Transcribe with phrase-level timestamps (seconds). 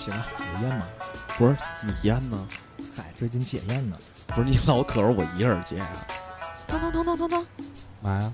[0.00, 0.86] 哎，起了，有烟吗？
[1.36, 2.48] 不是你烟呢？
[2.96, 3.98] 嗨，最近戒烟呢。
[4.28, 5.88] 不是你老可着我一个人戒啊？
[6.66, 7.46] 通通通通通通，
[8.00, 8.32] 嘛呀？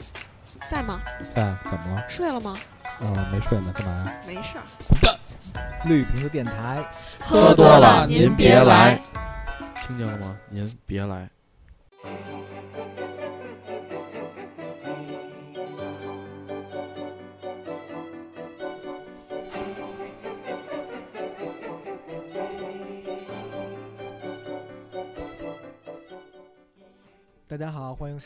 [0.70, 1.00] 在吗？
[1.34, 1.56] 在？
[1.64, 2.04] 怎么了？
[2.08, 2.54] 睡了吗？
[3.00, 4.12] 呃，没睡呢，干嘛呀？
[4.26, 4.64] 没事儿。
[5.84, 6.84] 绿瓶子电台，
[7.20, 9.00] 喝多了您别来。
[9.84, 10.36] 听见了吗？
[10.48, 11.28] 您别来。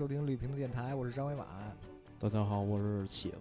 [0.00, 1.46] 收听绿屏的电台，我是张伟婉。
[2.18, 3.38] 大家好，我是茄子。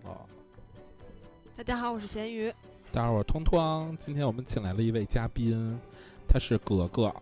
[1.55, 2.53] 大家好，我是咸鱼。
[2.91, 3.95] 大家好，我是通通。
[3.97, 5.79] 今天我们请来了一位嘉宾，
[6.27, 7.15] 他是格格，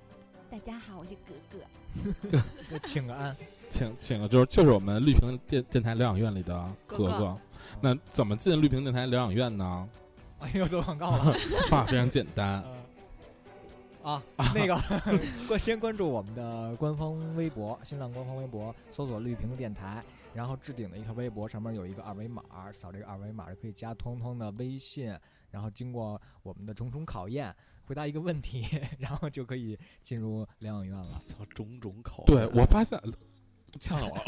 [0.49, 2.79] 大家好，我是格格。
[2.89, 3.37] 请个安，
[3.69, 7.37] 请请个就是就是我们绿屏电电台疗养院里的格格格。
[7.79, 9.87] 那怎么进绿屏电台疗养院呢？
[10.39, 11.35] 哎呦，做广告了。
[11.69, 12.63] 方法非常简单，
[14.07, 14.23] 啊，
[14.55, 14.81] 那个
[15.49, 20.01] 关先关注我们的官方微博，新浪官方微博，搜索“绿屏的电台”，
[20.33, 22.41] 然后置顶的一条微博上面有一个二维码，
[22.71, 25.13] 扫这个二维码就可以加通通的微信，
[25.51, 27.53] 然后经过我们的重重考验，
[27.85, 28.65] 回答一个问题，
[28.97, 31.21] 然后就可以进入疗养院了。
[31.25, 32.23] 操，种种口。
[32.25, 32.97] 对我发现
[33.77, 34.23] 呛着我了，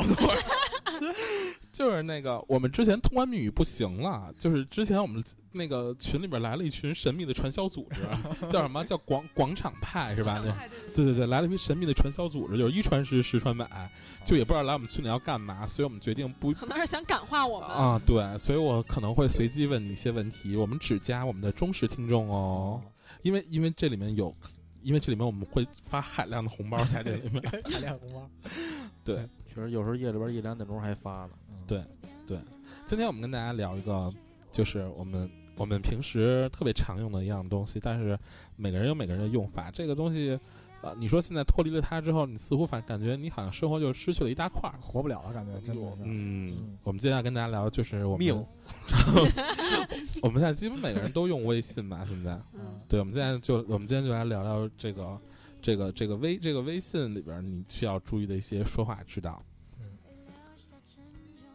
[1.71, 8.01] 就是那个我们之前通关密语不行了，就是之前我们那个群里边来了一群神秘的传销组织，
[8.47, 10.41] 叫什么叫广广场派是吧？
[10.43, 10.51] 那
[10.93, 13.89] 对对对，来了一批神秘的传销组织，就是一传十，十传百，
[14.25, 17.69] 就也不知道来我们群里要干嘛，所以我们决定不可能是想感化我们。
[17.69, 22.81] 啊，对，所以我可能会随机问你一些问题，我们只加我们的忠实听众哦，
[23.21, 24.35] 因为因为这里面有，
[24.81, 28.29] 因为这里面我们会发海量的红包在这里面，海量红包。
[29.03, 31.31] 对，确实有时候夜里边一两点钟还发呢。
[31.67, 31.83] 对
[32.25, 32.39] 对
[32.85, 34.13] 今天我们跟大家聊一个，
[34.51, 38.17] 就是我们我们平时特别常用的一样东西，但是
[38.55, 39.69] 每个人有每个人的用法。
[39.69, 40.39] 这个东西，
[40.81, 44.79] 呃，你说现在脱离了它之后，你似乎反感觉你好像生活就失去了一大块儿。
[44.81, 45.97] 活不了了，感觉真的是。
[46.03, 48.33] 嗯嗯，我们接下来跟大家聊就是我们命，
[50.23, 52.05] 我们现在基本每个人都用微信吧？
[52.07, 55.19] 现在，嗯，对，我们现在就我们今天就来聊聊这个
[55.61, 59.43] 这个这个微这个微信里边你需要注意的一些说话之道。
[59.79, 59.85] 嗯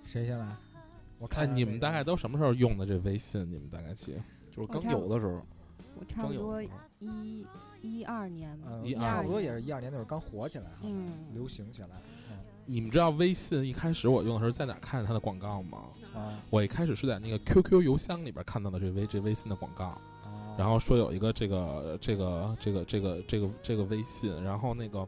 [0.04, 0.56] 谁先来？
[1.18, 3.40] 我看看你们大概都什么时候用的这微信？
[3.50, 4.14] 你们大概起？
[4.54, 5.40] 就是刚有的时候，
[5.98, 7.46] 我差不多一
[7.82, 8.70] 一二年吧，
[9.00, 11.88] 差不多也是一二年那会儿刚火起来哈，嗯，流行起来。
[12.66, 15.84] 你们知道微信一开始我用的时候在哪儿看见它的广告吗？
[16.14, 20.00] 啊我一开始是在那个 QQ 邮箱里边看到的这微这微信的广告，啊，
[20.56, 25.06] 然后说有一个这个这个这个这个这个这个微信，然后那个，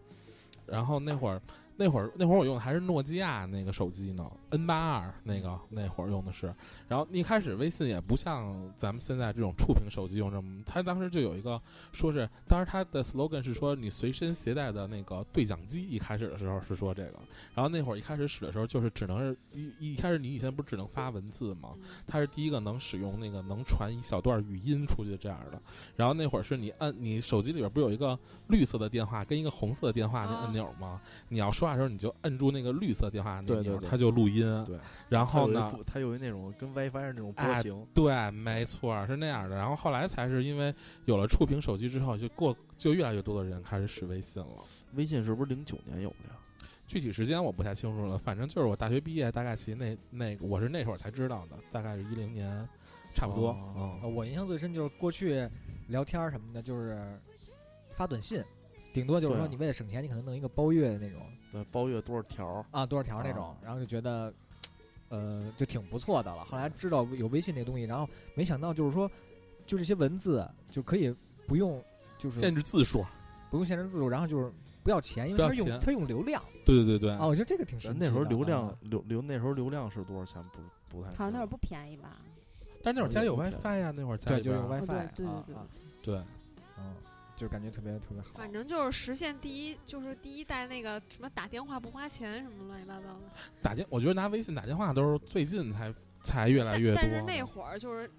[0.66, 1.40] 然后那会儿
[1.76, 4.30] 那会儿那会儿我用的还是诺基亚那个手机呢。
[4.50, 6.54] ，N 八二那个那会儿用的是，
[6.88, 11.60] 然后一开始微信也不像咱们现在这种触屏手机用这么，它当时就有一个
[11.92, 17.18] 说是，当时它的 slogan 是说你随身携带的那个对讲机，一开始的时候是说这个，
[17.54, 21.70] 然后那会儿一开始使的时候就是只能是一一开始你以前不是只能发文字吗？
[22.06, 25.60] 它是第一个能使用那个能传一小段语音出去这样的。
[25.96, 28.18] 然后那会儿是你按你手机里边不是有一个
[28.48, 31.00] 绿色的电话跟一个红色的电话那啊按钮吗？
[31.28, 34.36] 你要说话的时候你就摁住那个绿色电话那钮，对对对它就录音。
[34.64, 39.56] 对，然后呢，它有一那种跟 WiFi 是那种波哎形，对，没错，是那样的。
[39.56, 40.74] 然后后来才是因为
[41.04, 44.62] 有了触屏手机之后，就过就越来越多的人开始使微信了。
[44.94, 46.36] 微信是不是零九年有的呀？
[46.86, 52.68] 具体时间我不太清楚了，反正就是我大学毕业大概其那那我是那会儿才知道的，大概是一零年，
[53.12, 53.56] 差不多。
[54.14, 55.50] 我印象最深就是过去
[55.88, 57.20] 聊天什么的，就是
[57.90, 58.40] 发短信，
[58.96, 61.20] 顶多就是说你为了省钱，你可能弄一个包月的那种
[61.52, 62.64] 对，包月多少条？
[62.70, 64.32] 啊，多少条那种啊，然后就觉得，
[65.10, 66.42] 呃，就挺不错的了。
[66.46, 69.06] 后来知道有微信这东西，然后没想到就是说，
[69.66, 71.14] 就这些文字就可以
[71.46, 71.78] 不用，
[72.16, 73.04] 就是限制字数，
[73.50, 74.50] 不用限制字数，然后就是
[74.82, 77.10] 不要钱，因为它用它用流量对对对对。
[77.10, 78.06] 啊，我觉得这个挺神奇的。
[78.06, 80.42] 那时候流量啊流流那时候流量是多少钱？
[80.88, 81.18] 不不太知道。
[81.18, 82.16] 好像那会儿不便宜吧？
[82.82, 85.66] 但是那会儿家里有 WiFi 呀，那会儿家对，就用里边儿 WiFi 对对对啊啊，
[86.02, 86.16] 对。
[86.78, 86.94] 嗯，
[87.36, 88.30] 就感觉特别特别好。
[88.34, 93.30] 反正就是实现第一，就是第一代那个什么打电话不花钱什么乱七八糟的。
[93.62, 98.10] 打电，我觉得拿微信打电话都是最近才才越来越多但是那会儿就是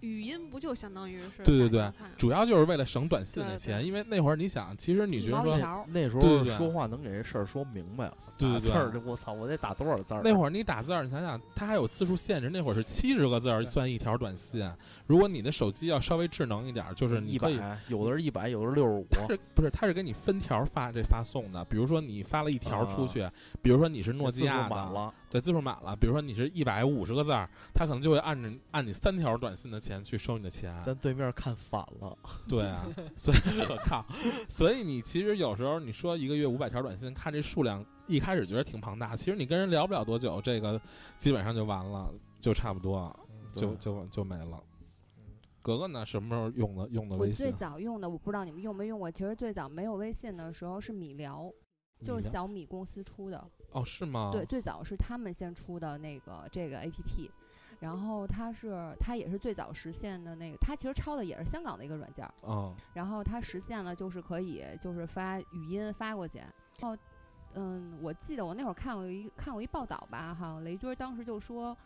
[0.00, 10.22] 语音不就相当于是对对对主要就是为了省短信的钱，因为那会儿你想，其实你觉得说那时候说话能给这事儿说明白，对对对打字儿这我操，我得打多少字儿？
[10.22, 14.68] 那会儿你打字儿，你想想，它还有字数限制，那会儿是七十个字儿算一条短信。
[15.06, 17.58] 如果你的手机要稍微智能一点儿，就是你一可以。
[17.58, 19.06] 百，有的是一百，有的是六十五。
[19.28, 19.70] 是不是？
[19.70, 21.64] 它是给你分条发这发送的。
[21.64, 23.28] 比如说你发了一条出去，
[23.60, 30.74] 比如说你是诺基亚的，对字数满了，比如说你是一百五十个字儿，他可能就会按着按你三条短信的钱去收你的钱。
[30.86, 32.16] 但对面看反了，
[32.48, 32.86] 对啊，
[33.16, 34.04] 所以我靠，
[34.48, 40.80] 所以你其实有时候你说一个月五百条短信，看这数量，一开始觉得挺庞大，其实你跟人聊不了多久，这个
[41.18, 42.10] 基本上就完了，
[42.40, 43.14] 就差不多，
[43.54, 44.62] 就就就没了。
[45.60, 46.06] 格格呢？
[46.06, 47.52] 什么时候用的用的微我最？
[47.52, 49.10] 早用的，我不知道你们用没用过。
[49.10, 51.52] 其实最早没有微信的时候是米聊，
[52.02, 53.46] 就是小米公司出的。
[53.72, 54.30] 哦，是吗？
[54.32, 57.30] 对，最早是他们先出的那个这个 A P P，
[57.80, 66.38] 然后它是它也是最早实现的那个，它其实抄的也是香港的一个软件儿，嗯然后它实现了就是可以就是发语音发过去。
[66.38, 66.96] 然后，
[67.54, 71.76] 嗯，我记得我那会儿看过一看过一报道吧，好像雷军当时就说，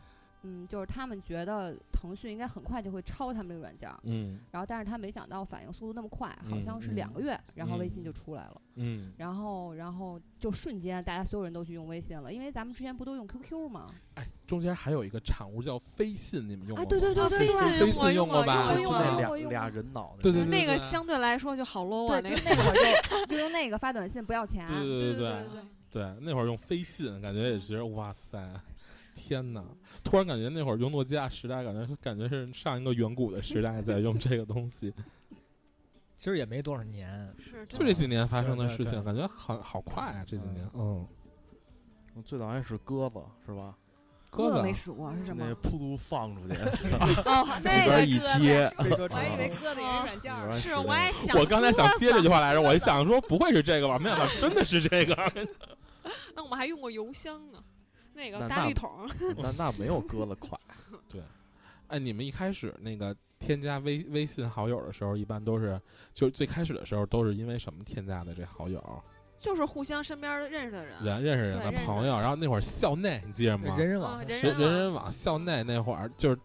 [0.43, 8.61] 嗯，就是他们觉得腾讯应该很快就会超他们这个软件儿，嗯然后但是他没想到反应速度那么快，好嗯像是两个月，然后微信嗯就出来了。
[8.75, 13.87] 嗯，然后，然后就瞬间，大家所有人都去用微信了，因为咱们之前不都用 QQ 吗？
[14.15, 16.85] 哎，中间还有一个产物叫飞信，你们用过？
[16.87, 18.73] 对对对啊对对，飞信飞信用过过吧？
[18.75, 24.67] 用过就那用过俩俩人脑袋，对对对那个相对来说就好 low 啊，对，那那会儿就 就用那个发短信不要钱。
[24.67, 28.39] 对对对对对对，那会儿用飞信，感觉也觉得哇塞，
[29.15, 29.65] 天哪！
[30.03, 34.93] 突然感觉那会儿用诺基亚时代，感觉感觉是上一个远古的时代在用这个东西。
[36.19, 40.25] 其实也没多少年，是就这几年发生的事情，感觉好好快啊！
[40.27, 41.05] 这几年，嗯，
[42.15, 43.77] 我最早还是鸽子是吧？
[44.31, 45.55] 鸽子没数过是什么那？
[45.57, 46.55] 扑噜放出去，
[47.63, 50.53] 那边一接，我还以为传鸽子也是软件。
[50.53, 55.15] 是，我也想，我刚才想接这句话来着，我一想说不会是这个吧，没想到真的是这个。
[56.35, 57.63] 那我们还用过邮箱呢，
[58.15, 58.91] 那个大绿桶，
[59.37, 60.59] 那 那没有鸽子快，
[61.89, 65.81] 哎，你们一开始那个添加微微信好友的时候，一般都是
[66.15, 68.83] 就最开始的时候都是因为什么添加的这好友？
[69.41, 73.75] 就是互相身边认识的人，人认识人的朋友，然后那会儿校内你记着吗？
[73.77, 76.39] 人人网人人网校内那会儿，就是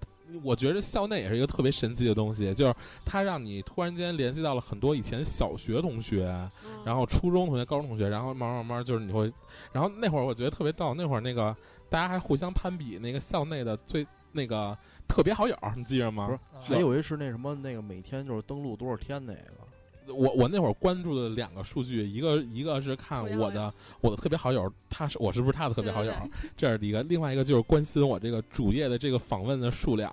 [0.43, 2.75] 我觉得校内也是一个特别神奇的东西，就是
[3.05, 6.25] 它让你突然间联系到了很多以前小学同学，
[6.65, 6.83] 嗯。
[6.85, 9.31] 然后初中同学、高中同学，然后慢慢慢慢就是你会，
[9.71, 11.55] 然后那会儿我觉得特别逗，那会儿那个
[11.89, 14.77] 大家还互相攀比那个校内的最那个
[15.07, 16.27] 特别好友，你记着吗？
[16.27, 19.66] 不是啊还有一是那什么那个每天就是登录多少天那个，
[20.07, 30.11] 我我那会儿关注的两个数据，一个一个是看我的我的特别好友，他是我是不是他的特别好友对对，这是一个；另外一个就是关心我这个主页的这个访问的数量，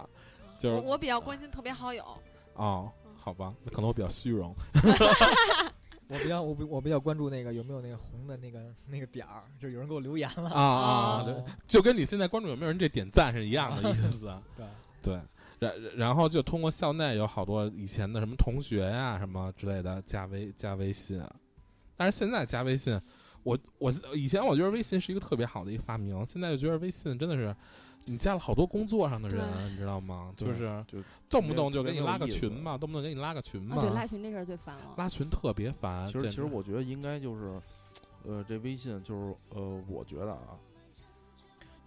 [0.58, 2.04] 就是我我比较关心特别好友，
[2.54, 4.54] 哦，好吧，那可能我比较虚荣。
[6.06, 10.50] 我比较我比我比较关注那个有没有那个红的那个那个点儿，就有人给我留言了。
[10.50, 14.30] 啊啊，啊对哦就跟你现在关注有没有人这点赞是一样的意思。
[14.54, 14.66] 对，
[15.02, 15.20] 对，
[15.58, 21.22] 然然后就通过校内有好多以前的什么同学呀、什么之类的加微加微信，
[21.96, 23.00] 但是现在加微信，
[23.42, 27.54] 我我以前我觉得微信是一个特别好的一个发明，现在就觉得微信真的是。
[28.06, 30.30] 你加了好多工作上的人，你知道吗？
[30.36, 30.98] 就是就
[31.30, 34.94] 动不动就给你拉个群嘛，动不动给你拉个群啊，嘛，对，拉群这事儿最烦了。
[34.98, 36.06] 拉群特别烦。
[36.12, 37.58] 其实其实我觉得应该就是，
[38.24, 40.38] 呃，这微信就是呃，我觉得啊，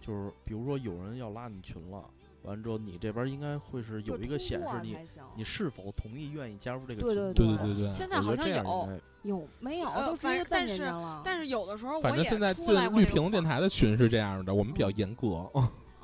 [0.00, 2.02] 就是比如说有人要拉你群了，
[2.42, 4.96] 完之后你这边应该会是有一个显示你
[5.36, 7.14] 你是否同意愿意加入这个群组。
[7.14, 11.22] 对对对对对对，现在好像我觉得这样有，应有没有呃都直接奔反但是人家了？
[11.24, 15.50] 但是有的时候反正现在进绿屏电台的群是这样的，我们比较严格。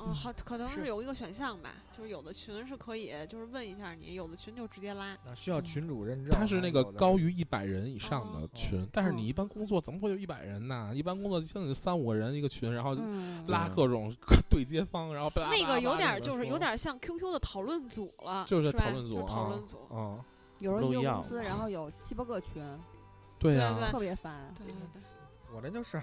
[0.07, 5.07] 嗯，好，可能是是有一个选项吧，就是有的群是可以，就是问一下你，有的群就直接拉。
[5.27, 10.93] 啊需要群主认证，它是那个高于一百人以上的哦群，但是哦你一般工作怎么会有一百人呢？
[10.95, 14.15] 一般工作现在就三五个人一个群，然后嗯，拉各种
[14.51, 19.95] 对接方，然后那个有点儿就是有点儿像 QQ 的讨论组了，就是讨论组讨啊论组。
[19.95, 20.25] 啊，
[20.59, 22.63] 有时候一个公司，然后 有七八个群，
[23.39, 24.53] 对呀、对对特别烦。
[24.57, 25.03] 对对对，
[25.55, 25.97] 我这就是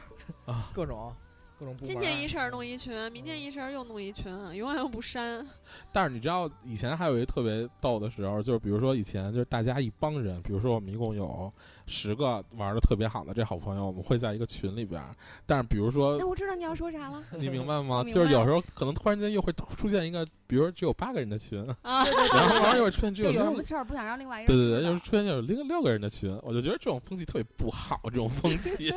[0.46, 1.14] 啊 各种
[1.62, 5.46] 各种部门今天一事儿弄一群，明天一事儿又弄一群，永远不删。
[5.94, 11.54] 但是你知道以前还有一个特别逗的时候，就是比如说以前就是大家一帮人，比如说我们一共有
[11.86, 15.16] 十个玩的特别好的这好朋友，我们会在一个群里边儿。
[15.46, 17.24] 但是比如说那我知道你要说啥了。
[17.38, 18.04] 你明 白吗？
[18.06, 22.04] 就是有时候可能突然间又会出现一个，比如说只有八个人的群，啊，
[22.34, 28.92] 然后完了又会出现只就有六有什么事儿不想让另外一个对对对，人知道就是出现有六六个人的群，我就觉得这种风气特别不好，这种风气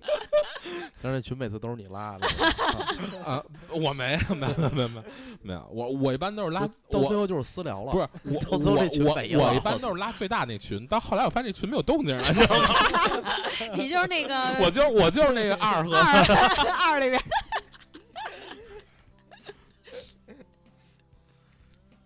[1.02, 2.26] 但是这群每次都是你拉的，
[3.24, 4.88] 啊，我没有没有没有没有
[5.42, 6.68] 没有，我我一般都是拉。
[6.90, 7.92] 到最后就是私聊了。
[7.92, 12.68] 不是我我我一般都是拉最大那群，到后来我发现这群没有动静了，你知道吗？
[13.74, 17.22] 你就是那个我就是我就是那个二和二里边，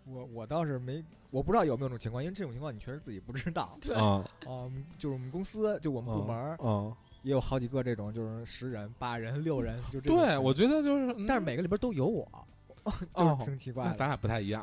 [0.06, 4.70] 我我倒是没，我不知道有没有这种情况，因为这种情况你确实自己不知道对嗯啊。
[4.98, 6.94] 就是我们公司，就我们部门，嗯
[7.25, 10.09] 也有好几个这种，就是十人、八人、 六人，就这。
[10.11, 12.47] 对，我觉得就是，但是每个里边都有我，
[13.14, 13.95] 哦，挺奇怪的。
[13.95, 14.62] 咱俩不太一样。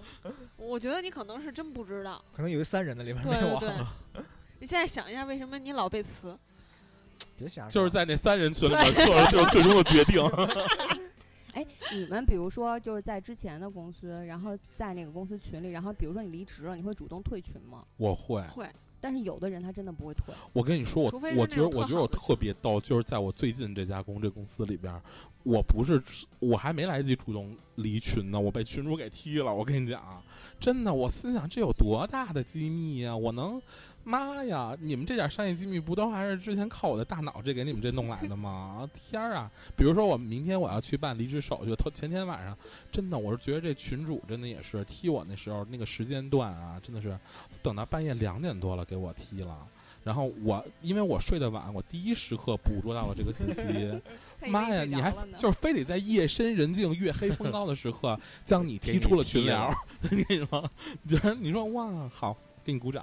[0.56, 3.60] 我觉得你可能是真不知道，可能有一三人的里边没有我。
[4.60, 6.38] 你现在想一下，为什么你老被辞？
[7.36, 10.22] 别想，就是在那三人群里面做了就是最终的决定。
[11.52, 17.84] 哎，你们比如说就是在之前的公司，然后在那个公司群里，然后比如说你离职了，你会主动退群吗？
[17.96, 18.42] 我会。
[18.48, 18.68] 会。
[19.04, 20.34] 但是有的人他真的不会退。
[20.54, 24.98] 我跟你说，我我觉得我觉得我特别逗，就是在我最近这家公这公司里边，
[25.42, 26.02] 我不是
[26.38, 29.54] 我还没来得及主动离群呢，我被群主给踢了。
[29.54, 30.22] 我跟你讲，
[30.58, 33.14] 真的，我心想这有多大的机密呀？
[33.14, 33.60] 我能。
[34.04, 34.76] 妈呀！
[34.80, 38.88] 你们这点商业机密不都还是之前靠我的大脑这给你们这弄来的吗？
[38.92, 39.50] 天儿啊！
[39.74, 42.56] 比如说我明天我要去办离职手续，头前天晚上
[42.92, 47.18] 真的，我是觉得这群主真的也是踢我那时候那个时间段啊，真的是
[47.62, 49.66] 等到半夜两点多了给我踢了。
[50.02, 53.98] 然后我因为我睡得晚，我第一时刻捕捉到了这个信息。
[54.50, 54.84] 妈呀！
[54.84, 59.72] 你还就是非得在夜深人静、月黑风高的时刻将你踢出了群聊？
[60.10, 60.70] 跟你说，
[61.08, 63.02] 就是你说哇，好，给你鼓掌。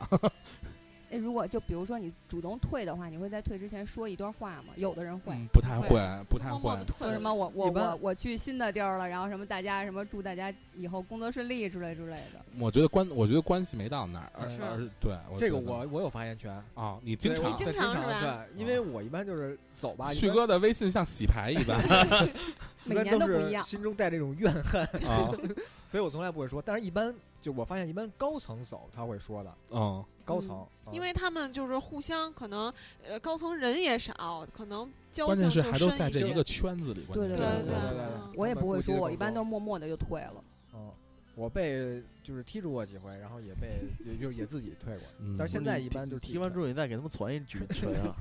[1.11, 4.73] 哎，如果就比如说你主动退的话，你会在退之前说一段话吗？
[4.75, 5.99] 有的人会，不太会，
[6.29, 6.77] 不太会。
[6.97, 12.39] 说什么我我我我去新的地儿了，然后什么大家什么祝大家以后工作顺利之类之类的。
[12.57, 16.97] 我觉得关我觉得关系没到那儿，而是对这个我我有发言权啊！
[17.03, 20.13] 你经常经常对，因为我一般就是走吧。
[20.13, 21.77] 旭哥的微信像洗牌一般
[22.85, 25.29] 每年都不一样，心中带这种怨恨啊，
[25.89, 26.61] 所以我从来不会说。
[26.65, 30.05] 但是一般就我发现，一般高层走他会说的，嗯。
[30.23, 32.71] 高层，因为他们就是互相可能，
[33.03, 37.03] 呃，高层人也少，可能交关键是还都在这一个圈子里。
[37.11, 38.07] 对对对对对，
[38.37, 40.43] 我也不会说，我一般都是默默的就退了。
[40.73, 40.89] 嗯，
[41.35, 45.07] 我被就是踢出过几回，然后也被也就也自己退过。
[45.37, 48.15] 但是现在一般就是踢完之后，你再给他们攒 一群群啊。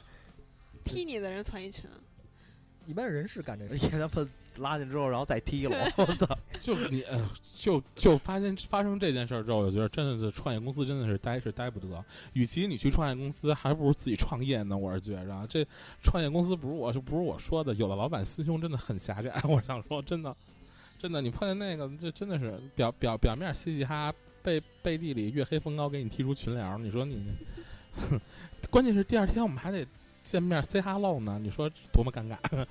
[0.84, 1.88] 踢你的人攒一群。
[2.86, 5.88] 一般人是干这事， 给他们拉进之后，然后再踢了。
[5.96, 6.26] 我操！
[6.60, 7.04] 就你，
[7.54, 12.04] 就就发现发生这件事儿之后，我觉得真的是创业公司真的是待是待不得。
[12.32, 14.76] 与其你去创业公司，还不如自己创业呢。
[14.76, 15.66] 我是觉着，这
[16.02, 19.32] 创业公司不是我是不是我说的，有的老板心胸真的很狭窄。
[19.48, 20.34] 我想说，真的，
[20.98, 26.78] 真的，你碰见那个，这真的是表表表面嘻嘻哈哈，背背地里月黑风高给你踢出群聊。
[26.78, 27.22] 你说你，
[28.70, 29.86] 关键是第二天我们还得。
[30.26, 31.38] 见面 say hello 呢？
[31.40, 32.66] 你说多么尴尬！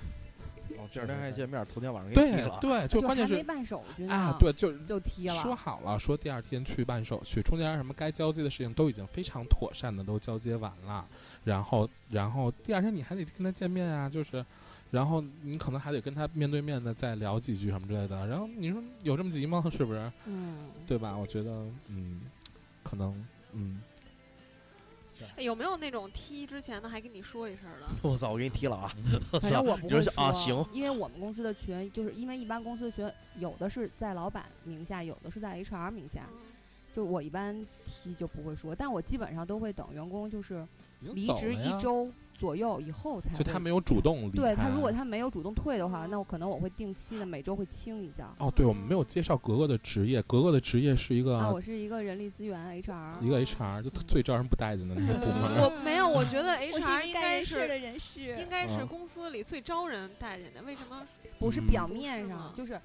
[0.86, 2.58] 哦，第二天还见面，头天晚上给踢了。
[2.62, 5.34] 对对，就关键是没办手续啊，对，就就踢了。
[5.34, 11.06] 说好了，说第二天去办手续，中间什么该交接的事情都已经非常妥善的都交接完了。
[11.44, 14.46] 然后，然后第二天你还得跟他见面啊，就是，
[14.92, 18.28] 然后你可能还得跟他面对面的再聊几句什么之类的。
[18.28, 19.64] 然后你说有这么急吗？
[19.72, 20.12] 是不是？
[20.26, 21.16] 嗯，对吧？
[21.18, 22.22] 我觉得，嗯，
[22.84, 23.82] 可能，嗯。
[25.38, 27.88] 有没有那种踢之前的还跟你说一声的？
[28.02, 28.92] 我操，我给你踢了啊！
[29.42, 30.66] 反正我不会说啊，行。
[30.72, 36.28] 因为我们公司的群，就是因为一般公司的群有的是在老板名下，有的是在 HR 名下，
[36.94, 40.68] 就我一般踢就不会说，但我基本上都会等员工就是
[41.00, 42.12] 离职一周。
[42.38, 48.34] 左右以后才就他没有主动离对他如果他没有主动退的话，那我可能我会定期的每周会清一下。
[48.40, 55.64] 哦，对，我们没有介绍格格的职业，格格的职业是一个啊，我是一个人力资源 HR，一个 HR 就最招人不待见的那个部门。
[55.64, 60.62] 我没有，我觉得 HR 应该是的人事，应该是公司里最招人待见的。
[60.64, 61.02] 为什么？
[61.40, 62.80] 不是表面上就是。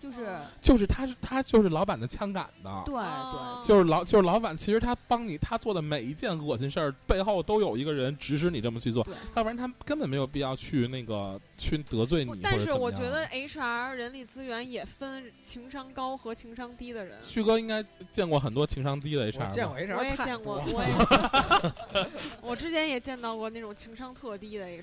[0.00, 0.26] 就是
[0.62, 12.40] 就是他是他就是老板的枪杆的，对对，就是老就是老板，其实他帮你他做的每一件恶心事儿背后都有一个人指使你这么去做，要不然他根本没有必要去那个去得罪你。
[12.42, 17.18] 但是我觉得 HR 人力资源也分情商高和情商低的人。
[17.22, 24.82] 旭哥应该见过很多情商低的 HR，见过 HR，我也见过，我也我之前也见到过那种情商特低的 HR，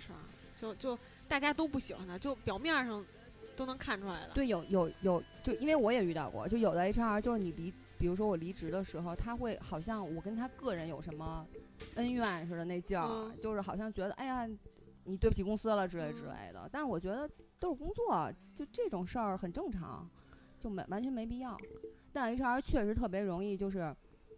[0.55, 3.03] 就就大家都不喜欢他，就表面上。
[3.57, 4.33] 都能看出来的。
[4.33, 11.45] 对，有有有，就因为我也遇到过，就有的 HR 就是你离，比如说我离职的时候，他会好像我跟他个人有什么
[11.95, 14.47] 恩怨似的那劲儿，就是好像觉得哎呀，
[15.05, 16.69] 你对不起公司了之类之类的。
[16.71, 17.27] 但是我觉得
[17.59, 20.07] 都是工作，就这种事儿很正常，
[20.59, 21.57] 就没完全没必要。
[22.13, 23.91] 但 HR 确实特别容易，就是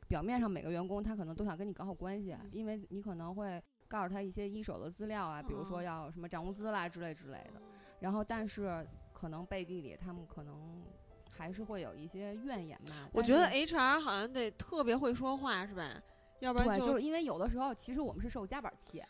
[0.08, 7.62] 表面上每个员工他可能都想跟你搞好关系，因为你可能会告诉他一些一手的资料啊，比如说要什么涨工资啦之类之类的。
[8.00, 8.88] 然后但是。
[9.20, 10.84] 可能背地里他们可能
[11.30, 13.10] 还是会有一些怨言吧。
[13.12, 16.02] 我觉得 HR 好像得特别会说话，是吧？
[16.40, 19.04] 要不然就是因为有的时候其实我们是受夹板气，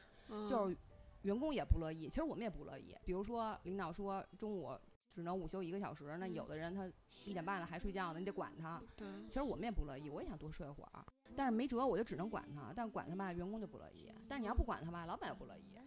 [0.49, 0.75] 就是
[1.21, 2.95] 员工也不乐意，其实我们也不乐意。
[3.05, 4.71] 比如说领导说中午
[5.13, 6.89] 只能午休一个小时，那有的人他
[7.25, 8.81] 一点半了还睡觉呢，你得管他。
[8.97, 12.73] 对，其实我们也不乐意，我也想多睡会儿，但是没辙，我就只能管他。
[12.75, 15.77] 但管他吧，员工就不乐意；但是你要不管他吧，老板也不乐意，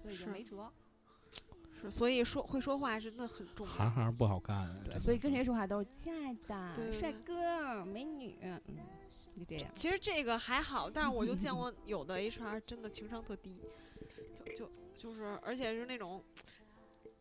[0.00, 0.72] 所以就没辙。
[1.80, 3.72] 是，所以说会说话真的很重要。
[3.72, 4.68] 行行不好干。
[4.84, 8.60] 对，所以跟谁说话都是亲爱的、帅哥、美女，嗯，
[9.38, 9.70] 就这样。
[9.74, 13.60] 其实这个还好，但是我就见 过有的 HR 真的情商特低，
[14.46, 16.22] 就就就是，而且是那种。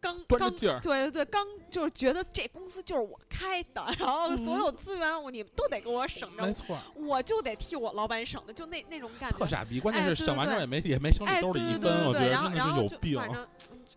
[0.01, 9.37] 刚刚对对对，刚就是觉得这公司就是我开的，然后所有资源我你们都得给我省着，没错，我就得替我老板省的，就那那种感觉。
[9.37, 13.19] 特傻逼，关键是省完之后也没也没省你兜里一分，我觉得真的是有病。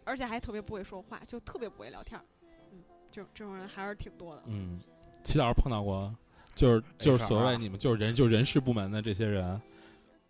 [0.05, 2.21] 而且还特别不会说话，就特别不会聊天。
[2.73, 2.79] 嗯，
[3.11, 4.43] 就这种人还是挺多的。
[4.47, 4.81] 嗯，
[5.23, 6.15] 齐老师碰到过，
[6.55, 9.61] 就是就是所谓你们就是人就人事部门的这些人，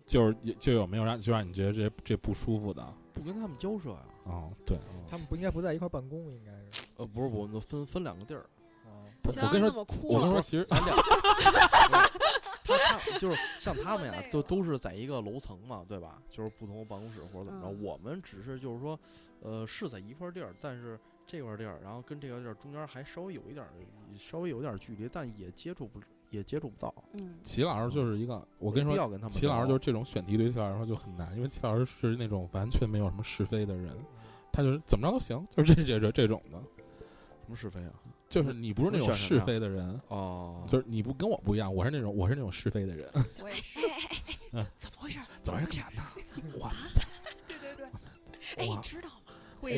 [0.07, 2.87] 就是就有没有让就让你觉得这这不舒服的？
[3.13, 4.05] 不跟他们交涉呀？
[4.25, 6.87] 哦，对，他们不应该不在一块办公，应该是。
[6.97, 8.47] 呃，不是，我们分分两个地儿。
[9.25, 10.95] 我跟你说，我跟你说，其实咱俩，
[12.65, 16.21] 他他就是像他们呀， 都都是在一个楼层嘛，对吧？
[16.31, 17.69] 就是不同的办公室或者怎么着。
[17.69, 18.99] 我们只是就是说，
[19.41, 23.65] 呃，是在一块地儿，但是这块地儿，然后跟这个地儿中间还稍微有一点，
[24.19, 26.01] 稍微有点距离，但也接触不。
[26.31, 26.95] 也接触不到。
[27.21, 33.95] 嗯，齐老师就是一个，我跟你说，齐老师就是这种选题对齐老师说就很难，因为齐老师是那种完全没有什么是非的人，
[34.51, 36.57] 他就是怎么着都行，就是这这这这种的。
[36.57, 37.93] 什么是非啊？
[38.33, 43.07] 就是你不是那种是非的人哦，就是你不跟我不一样，我是那种我是那种是非的人。
[43.43, 43.79] 我也是。
[44.79, 45.19] 怎么回事？
[45.43, 45.83] 怎么回事？
[46.59, 47.03] 哇塞！
[47.47, 47.87] 对对对。
[48.57, 49.35] 哎，你知道吗？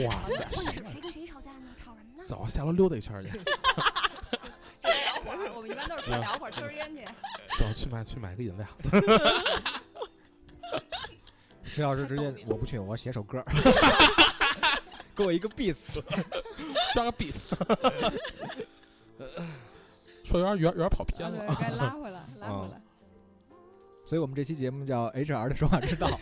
[0.07, 0.47] 哇塞！
[0.53, 1.67] 会是谁跟谁吵架呢？
[1.77, 2.25] 吵什么呢？
[2.25, 3.37] 走，下楼溜达一圈去。
[4.85, 7.05] 聊会儿，我们一般都是聊会儿，抽根烟去。
[7.59, 8.65] 走去买去买个饮料。
[11.75, 13.45] 陈老师直接我不去，我写首歌，
[15.17, 15.75] 给我一个 beat，
[16.95, 17.35] 抓个 beat。
[20.25, 22.81] 说有点有点有点跑偏了，该拉回来，拉回来。
[24.07, 26.09] 所以我们这期节目叫 HR 的说话之道。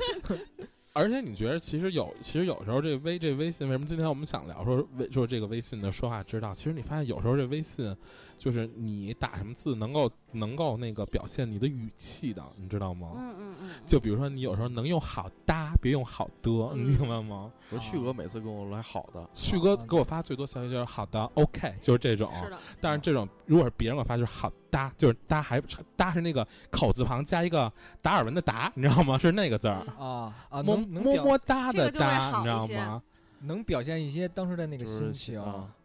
[0.94, 6.53] 而且你觉得，其实有，其实有时候这微这微信，为什么今天我们想聊说微说这个微信的说话之道？
[6.53, 7.97] 其实你发现有时候这微信，
[8.42, 13.12] 就是你打什么字能够能够那个表现你的语气的，你知道吗？
[13.14, 13.70] 嗯嗯嗯。
[13.87, 17.52] 就比如说你有时候能用好搭，别用好的，你明白吗？
[17.70, 22.33] 我旭哥每次跟我来好的，旭哥给我发最多消息就是好的，OK，就是这种。
[22.42, 22.59] 是的。
[22.81, 25.62] 但是这种如果是别人给我发就是好搭，就是搭还
[25.94, 29.16] 搭是那个口字旁加一个达尔文的达，你知道吗？
[29.16, 33.00] 是那个字儿啊啊，么么么哒的哒，你知道吗？
[33.42, 35.40] 能表现一些当时的那个心情，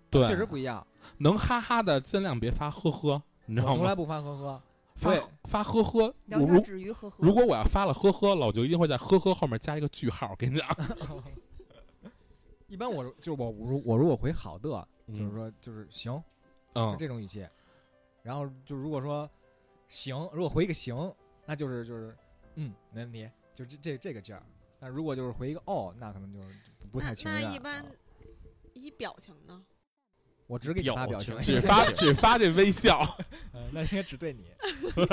[0.10, 0.86] 对，确实不一样。
[1.18, 3.76] 能哈哈的尽量别发呵呵，你知道吗？
[3.76, 4.62] 从来不发呵呵。
[4.96, 6.60] 发发呵呵，如
[7.20, 10.32] 如果我要发了呵呵了，我就一定会在呵呵后面加一个句号。
[10.32, 10.68] 我跟你讲，
[12.68, 16.20] 一般我就是我如我如果回好的，就是说就是行，
[16.74, 17.48] 嗯，这种语气。
[18.24, 19.30] 然后就如果说
[19.88, 21.14] 行，如果回一个行，
[21.46, 22.18] 那就是就是
[22.56, 24.42] 嗯没问题，就这这这个劲儿。
[24.80, 26.48] 那如果就是回一个哦，那可能就是
[26.92, 27.44] 不太情愿。
[27.44, 27.86] 那一般
[28.74, 29.64] 以表情呢？
[30.48, 33.18] 我只给你发表情， 只发只发这微笑，
[33.72, 34.46] 那应该只对你。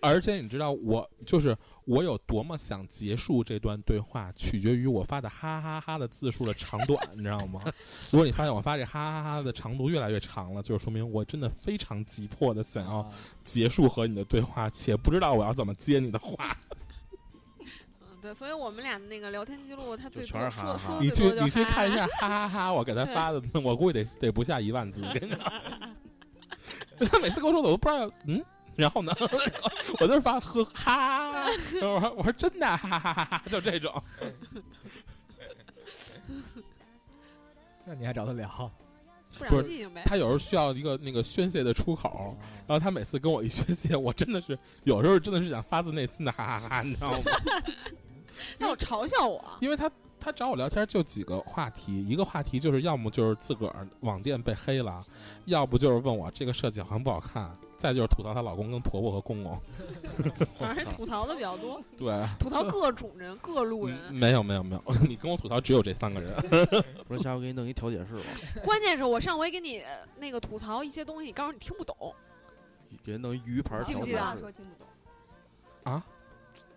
[0.00, 7.62] 而且你知道，我就是我有多么想结束这段对话，取决于我发的哈哈哈的字数的长短，你知道吗？
[8.12, 13.10] 如果你发现我发这哈哈哈的长度越来越长了，就说明我真的非常急迫的想要
[13.42, 16.56] 结束和你的对话，且不知道我要怎么接你的话。
[18.26, 22.72] 对，所以我们俩的那个聊天记录，他最多说说你去你去看一下， 哈哈哈！
[22.72, 25.04] 我给他发的，我估计得得不下一万字。
[27.08, 29.14] 他每次跟我说的，我都不知道，嗯，然后呢，
[30.00, 34.02] 我就是发呵哈，我说我说真的，哈哈哈哈，就这种。
[37.84, 38.72] 那你还找他聊？
[39.50, 42.36] 不是，他有时候需要一个那个宣泄的出口，
[42.66, 47.24] 然后他每次跟我一宣泄，我真的是有时候真的是想发自内心的哈哈哈，你知道吗？
[48.58, 55.04] 那我嘲笑我，因为他他找我聊天就几个话题，一个话题就是要么就是自个儿网店被黑了，
[55.44, 59.60] 要不就是问我这个设计好像不好看，再就是吐槽她老公跟婆婆和公公，
[60.58, 61.80] 反正吐槽的比较多。
[61.96, 64.12] 对， 吐槽各种人各路人。
[64.12, 66.34] 没有没有没有， 你跟我吐槽只有这三个人。
[67.06, 68.60] 不是下回给你弄一调解室吧？
[68.64, 69.82] 关键是我上回给你
[70.18, 71.94] 那个吐槽一些东西，你告诉你听不懂，
[73.04, 74.36] 给人弄一鱼盘记不记得？
[74.40, 74.86] 说听不懂
[75.92, 76.04] 啊？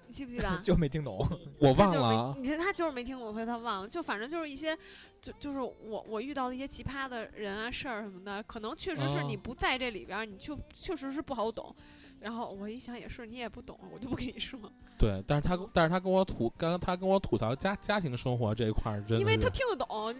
[0.09, 0.57] 你记不记得？
[0.65, 1.15] 就没听懂，
[1.59, 2.35] 我忘了。
[2.41, 3.87] 你他就是没听懂，所以他忘了。
[3.87, 4.75] 就反正就是一些，
[5.21, 11.73] 就就是我我遇到的一些奇葩的人啊、事儿什么的，可能确实是你不在这里边，你就确实是不好懂。
[12.21, 14.59] 然后我一想也是，你也不懂，我就不跟你说。
[14.97, 20.13] 对，但是他但是他跟我吐，刚刚他跟我吐槽家家庭生活这一块儿，真的，因为他听得懂。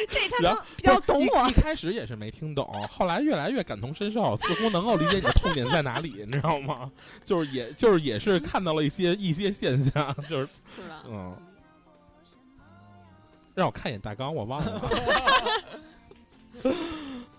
[0.08, 1.48] 这他能比较懂我。
[1.48, 6.90] 一开始也是没听懂，后来越来越感同身受，似乎能够理解你的痛点在哪里，你知道吗？
[7.24, 10.48] 就是也就是也是看到了一些一些现象，就是
[11.06, 11.36] 嗯。
[13.54, 14.90] 让我看一眼大纲，我忘了。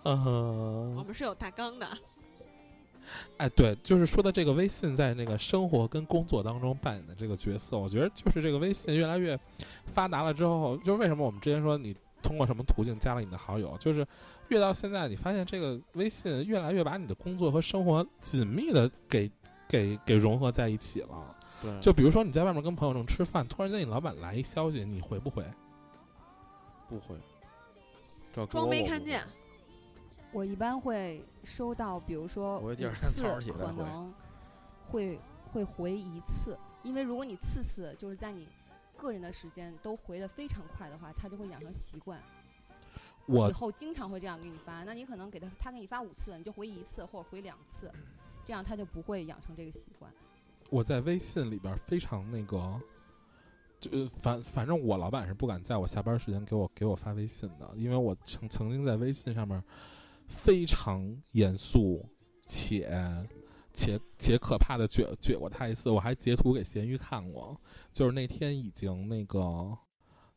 [0.03, 1.87] 嗯，我们是有大纲的。
[3.37, 9.39] 哎，对，就是说的这个微信在那个生活跟工作当中扮演的这个角色，我觉得就是这个微信越来越
[9.85, 14.05] 发达了之后，就是为什么我们之前说你通过什么途径加了你的好友，就是
[14.49, 19.31] 越到现在，你发现这个微信越来越把你的工作和生活紧密的给
[19.67, 21.35] 给给融合在一起了。
[21.61, 25.43] 对，就比如说你在外面跟朋友正吃饭，突然间你老板来一消息，你回不回？
[26.87, 27.15] 不回，
[28.47, 29.23] 装没看见。
[30.31, 34.13] 我一般会收到，比如说五次可能
[34.85, 35.19] 会
[35.51, 38.47] 会回一次，因为如果你次次就是在你
[38.99, 42.21] 个人的时间都回的非常快的话，他就会养成习惯。
[43.25, 47.91] 我以后经常会这样给你发，那你可能给他他给你发五次，你就回一次或者回两次，
[48.45, 50.11] 这样他就不会养成这个习惯。
[50.69, 52.79] 我在微信里边非常那个。
[53.79, 59.63] 就反反正我老板是不敢在我下班时间给我给我发微信的，因为我曾曾经在微信上面
[60.27, 62.05] 非常严肃
[62.45, 62.89] 且
[63.73, 67.59] 且且可怕的撅撅过他一次，我还截图给咸鱼看过，
[67.91, 69.77] 就是那天已经那个。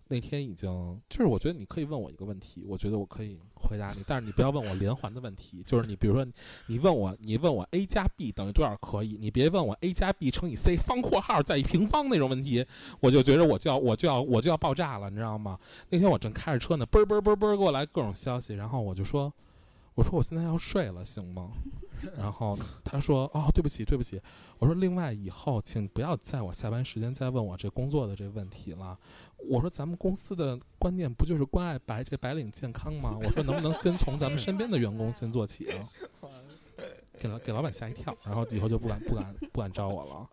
[0.09, 5.63] 那天已经就是，我觉得你可以问我一个问题，我觉得我可以回答你，但是你不要问我连环的问题。
[5.65, 6.27] 就是你比如说，
[6.67, 12.63] 你问我，你问我 a 加 b 等于多少可以，你别问我 a 加 b 乘以 c 方括号再一平方那种问题，
[13.01, 15.59] 我就觉得我就要我就要我就要爆炸了，你知道吗？
[15.89, 19.33] 那天我正开着车呢，嘣嘣嘣嘣给我来各种消息，然后我就说，
[19.95, 21.53] 我说我现在要睡了，行吗？
[22.17, 24.21] 然后他说：“哦，对不起，对不起。”
[24.59, 28.99] 我说：“另外，以后请不要在我下班时间再问我这工作的这问题了。”
[29.51, 35.89] 我说：“咱们公司的观念不就是关爱白这白领健康吗？”我说：“能不能先从咱们身边的员工先做起啊？”
[37.21, 40.29] 给老给老板吓一跳，然后以后就不敢不敢不敢招我了。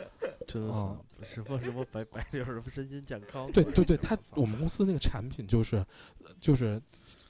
[0.46, 3.50] 真好，什么什么白白领什么身心健康？
[3.50, 5.84] 对对对，他我们公司那个产品就是，
[6.40, 6.80] 就是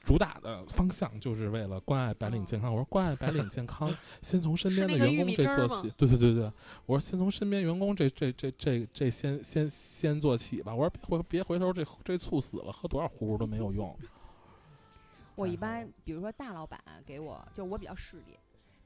[0.04, 2.70] 主打的方向就是为了关爱白领健康。
[2.70, 5.90] 我说关爱白领健康，先从身边的员工这做起。
[5.96, 6.52] 对对对对，
[6.84, 10.74] 我说先从身边员工这这这这这先先先做起吧。
[10.74, 13.96] 我说别回别回头这这猝死了，喝多少葫芦都没有用。
[15.34, 18.38] 我一般比如说大老板给我，就是我比较势利，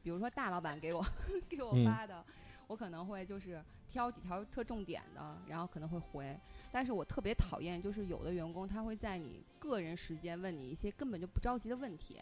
[0.05, 1.05] 比如说大老板给我
[1.51, 2.25] 给我发的。
[2.70, 6.38] 我可能会就是挑几条特重点的，然后可能会回。
[6.70, 12.20] 但是我特别讨厌，就是有的员工他会在你个人时间问你一些根本就不着急的问题，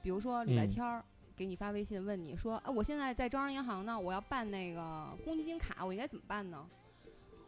[0.00, 6.70] 比如说礼拜天儿给你发微信问你说，哎，我现在在招商银行呢，我要办那个公积金卡，我应该怎么办呢？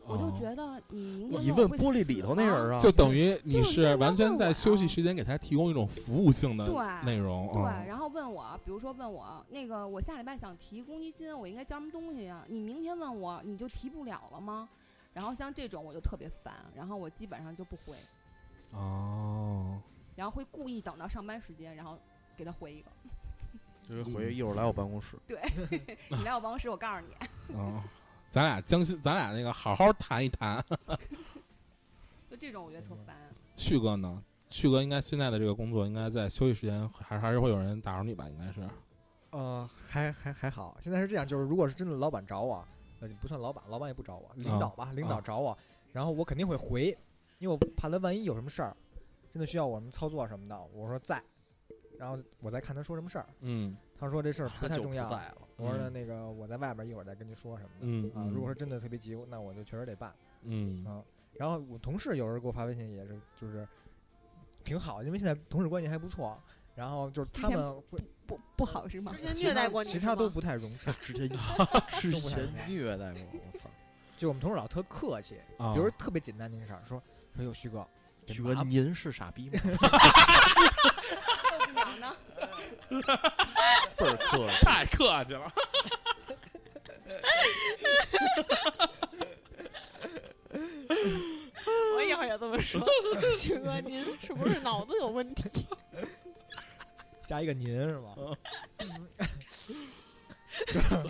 [0.05, 6.67] 我就觉得你你问玻璃里头那人啊，就等于你是完全在休息时间给他提供一种服务性的
[7.05, 7.49] 内容。
[7.53, 12.45] 对，然后问我，比如说问我那个，我下礼拜想提公积金，我应该交什么东西呀？
[12.49, 14.69] 你明天问我，你就提不了了吗？
[15.13, 17.97] 然后像这种我就特别烦，然后我基本上就不回。
[18.73, 19.79] 哦。
[20.17, 21.99] 然后会故意等到上班时间，然后
[22.37, 22.91] 给他回一个。
[23.89, 25.17] 就是回一会儿来我办公室。
[25.27, 25.41] 对，
[26.11, 27.55] 你来我办公室，我告诉你。
[27.57, 27.83] 哦。
[28.33, 30.65] 咱俩将心，咱俩那个好好谈一谈。
[32.31, 33.15] 就这种，我觉得特烦。
[33.59, 34.23] 旭哥呢？
[34.49, 38.27] 旭哥应该现在的这个工作，应该在休息时间，还还是会有人打扰你吧？
[38.31, 38.67] 应该是。
[39.33, 40.75] 呃，还还还好。
[40.81, 42.67] 现在是这样，就是如果是真的老板找我，
[43.01, 45.59] 呃，不算老板，老板也不找我，领导吧，领导找我，
[45.93, 46.87] 然后我肯定会回，
[47.39, 48.75] 因为我怕他万一有什么事儿，
[49.31, 51.23] 真的需要我什么操作什么的，我说在，
[52.03, 53.27] 然后我再看他说什么事儿。
[53.43, 53.77] 嗯。
[53.97, 55.05] 他说这事儿不太重要。
[55.05, 55.37] 在了。
[55.57, 57.79] 我说那个我在外边一会儿再跟您说什么的。
[57.83, 60.13] 嗯啊，如果说真的特别急，那我就确实得办。
[60.43, 61.01] 嗯啊，
[61.35, 63.67] 然后我同事有时候给我发微信也是，就是
[64.65, 66.37] 挺好，因为现在同事关系还不错。
[66.75, 67.59] 然后就是他们
[67.91, 69.13] 不不不好是吗？
[69.17, 70.91] 之前虐待过你，其他都不太融洽。
[71.01, 71.29] 之前
[72.01, 73.71] 之前虐待过，我操！
[74.17, 75.37] 就我们同事老特客气，
[75.75, 77.01] 比如特别简单的事儿，说
[77.37, 77.87] 说哟，徐哥，
[78.27, 79.61] 徐哥您是傻逼吗？
[81.99, 82.17] 呢？
[83.97, 85.53] 倍儿客气，太客气了。
[91.97, 92.81] 我以后也这么说。
[93.37, 95.67] 徐哥，您是不是脑子有问题？
[97.27, 98.15] 加一个“您”是吗？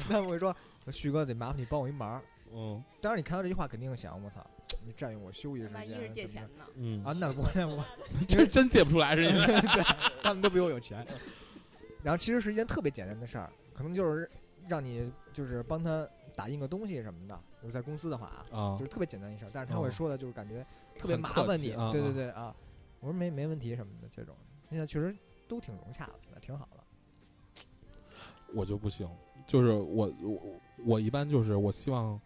[0.09, 0.55] 那我会说，
[0.93, 2.23] 徐哥得麻烦你帮我一忙。
[2.55, 2.83] 嗯。
[3.01, 4.45] 当然，你看到这句话，肯定想，我操，
[4.85, 5.75] 你占用我休息时间。
[5.75, 6.65] 万一是借钱呢？
[6.77, 7.03] 嗯。
[7.05, 7.83] 啊，那不，那不，
[8.27, 9.47] 真真借不出来，是因为
[10.23, 11.07] 他们都比我有钱。
[12.03, 14.29] 然后其实是一件特别简单的事儿，可能就是
[14.67, 20.67] 让你就是帮他打印个东西什么的，就是在公司的话啊，就是特别简单一事儿，但是他会说的就是感觉
[20.99, 22.55] 特别麻烦你，对对对啊，
[22.99, 24.35] 我说没没问题什么的这种，
[24.71, 25.15] 现在确实
[25.49, 27.65] 都挺融洽的，挺好的。
[28.55, 29.09] 我就不行，
[29.47, 30.43] 就是我我
[30.85, 32.21] 我一般就是我希望，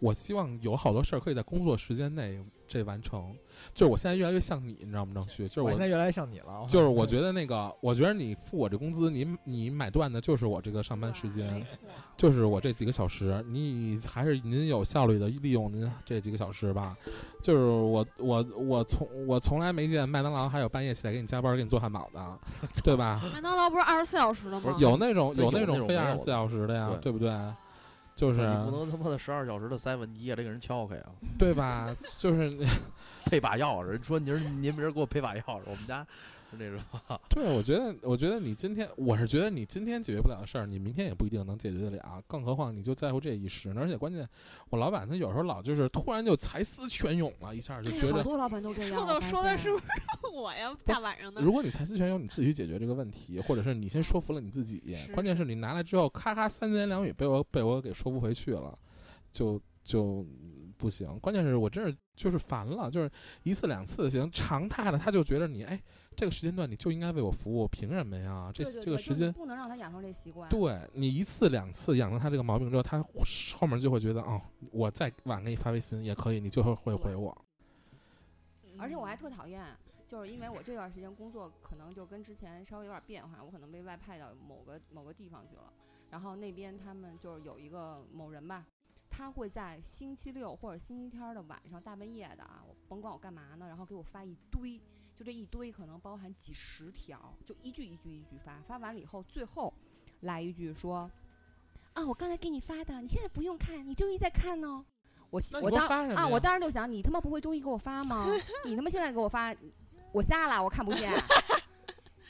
[0.00, 2.38] 我希望有好多事儿可以在工作时间内。
[2.70, 3.34] 这完成，
[3.72, 5.12] 就是我现在越来越像你，你知道吗？
[5.14, 6.66] 张旭，就是我现在越来越像你了。
[6.68, 11.66] 就是我觉得那个，我觉得你付我这工资，你你买断的就是我这个上班时间，
[12.14, 13.42] 就是我这几个小时。
[13.48, 16.94] 你还是您有效率的利用您这几个小时吧。
[17.42, 22.38] 就是我我我从我从来没见麦当劳还有半夜起来给你加班给你做汉堡的，
[22.84, 23.18] 对吧？
[23.32, 24.76] 麦当劳不是二十四小时的吗？
[24.78, 27.30] 有那种有那种非二十四小时的呀，对不对？
[28.18, 31.06] 就是你不能他妈的十二小时的 seven，你也得给人撬开啊，
[31.38, 31.94] 对吧？
[32.18, 32.52] 就是
[33.24, 36.04] 配把钥匙，人说您您明儿给我配把钥匙，我们家。
[36.50, 36.80] 是那种，
[37.28, 43.72] 对，我觉得，我觉得你今天，我是觉得你今天解决不了的事儿，你明天也不一定能解决得了，更何况你就在乎这一时。
[43.76, 44.26] 而且关键，
[44.70, 48.90] 我老板他有时候老就是突然就才思泉涌了，一下就觉得好多老板都这样。
[48.94, 49.84] 说的说的是不是
[50.32, 50.74] 我呀？
[50.84, 51.42] 大晚上的。
[51.42, 54.82] 如果你才思泉涌，你自己去解决这个问题，或者是你先说服了你自己，
[55.12, 58.78] 关键是你拿来之后，咔咔三言两语被我被我给说服回去了，
[59.30, 60.26] 就就
[60.76, 61.18] 不行。
[61.20, 63.10] 关键是我真是就是烦了，就是
[63.42, 65.78] 一次两次行，常态的他就觉得你哎。
[66.18, 68.50] 这个时间段你就应该为我服务，凭什么呀？
[68.52, 70.50] 这这个时间不能让他养成这习惯。
[70.50, 73.00] 对你一次两次养成他这个毛病之后，他
[73.56, 77.32] 后面就会觉得哦，我再晚给你发微信也可以，你就会会回我。
[78.78, 79.64] 而且我还特讨厌，
[80.08, 85.72] 就是因为我这段时间工作可能就跟之前稍微有点变化，我可能被外派到某个某个地方去了，
[86.10, 88.66] 然后那边他们就是有一个某人吧，
[89.08, 94.80] 他会在星期六或者星期天的晚上大半夜的啊，我甭管我干嘛呢，然后给我发一堆。
[95.18, 99.74] 就这一堆可能包含几十条，就一句一句一句发，发完了以后，最后
[100.20, 101.10] 来一句说
[101.94, 104.86] ：“啊，我刚才给你发的，你现在不用看，你周一再看呢。”
[105.30, 108.26] 我我当啊，我当时就想，你他妈不会周一给我发吗？
[108.64, 109.52] 你他妈现在给我发，
[110.12, 111.12] 我瞎了，我看不见。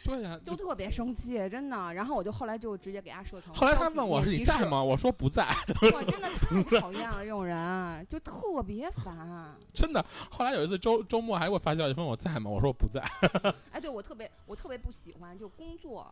[0.08, 1.92] 对呀，就特别生气，真的。
[1.92, 3.52] 然后我就后来就直接给他设成。
[3.52, 4.82] 后来他问我你在吗？
[4.82, 5.46] 我说不在。
[5.92, 9.54] 我 真的太讨厌了这种人，就特别烦。
[9.74, 10.02] 真的。
[10.30, 12.50] 后来有一次周周末还给我发消息问我在吗？
[12.50, 13.02] 我说我不在。
[13.70, 16.10] 哎，对我特别我特别不喜欢，就是工作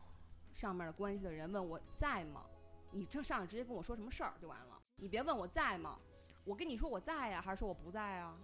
[0.52, 2.42] 上面的关系的人问我在吗？
[2.90, 5.96] 你这上来直接跟我说什么事儿就完了，你别问我在吗？
[6.44, 8.34] 我跟你说我在呀，还是说我不在啊？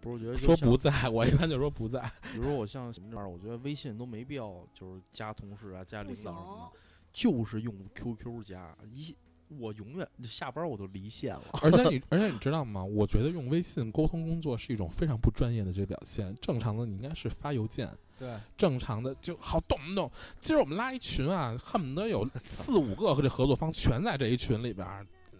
[0.00, 2.00] 不是，我觉得说不在，我一般就说不在。
[2.32, 6.78] 比如说我像什么这样，我觉得微信都没必要，就是加同事啊，加领导什么的，
[7.12, 8.76] 就是用 QQ 加。
[8.92, 9.16] 一
[9.48, 11.44] 我永远下班我都离线了。
[11.62, 12.84] 而且你， 而且你知道吗？
[12.84, 16.36] 我觉得用微信沟通工作是一种非常不专业的这表现。
[16.42, 17.88] 正常的你应该是发邮件。
[18.18, 18.34] 对。
[18.56, 24.84] 正常的就好动不动，今儿我们拉一群啊，恨不得有四五个和这合作方全在这一群里边。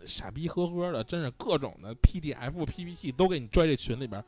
[0.06, 4.22] 傻逼呵呵的，真是各种的 PDF、PPT 都给你拽这群里边。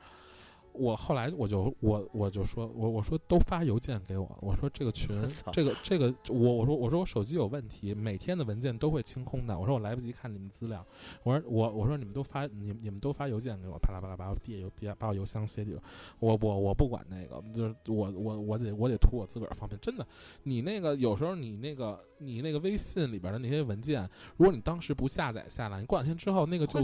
[0.79, 5.21] 我后来我就我我就说我我说都发邮件给我，我说这个群
[5.53, 9.59] 这个这个我我说我说我手机有问题，每天的文件都会清空的。
[9.59, 10.87] 我说我来不及看你们资料，
[11.25, 15.83] 我说我我说你们都发你你们都发邮件给我，啪啦啪啦把我地邮地把我邮箱写里边。
[16.21, 19.77] 我我我不管那个，就是我我我得我得图我自个儿方便。
[19.81, 20.07] 真的，
[20.45, 26.81] 你那个有时候你那个你那个微信里边的那些文件，如果你当时不下载下来，你过两天之后那个就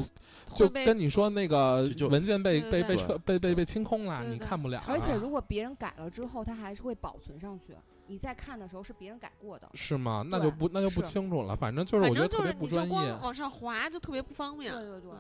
[0.53, 3.84] 就跟你说那个文件被被被撤被被被清。
[3.85, 4.83] 空了，你看不了。
[4.89, 7.77] 而且如果别人改了之后，他还是会保存上去。
[8.07, 10.23] 你在看的时候是别人改过的，是吗？
[10.29, 11.57] 那就不那就不清楚了。
[11.57, 13.13] 反正就是我觉得特别不专业。
[13.23, 14.73] 往上滑就特别不方便。
[14.75, 15.11] 对对对，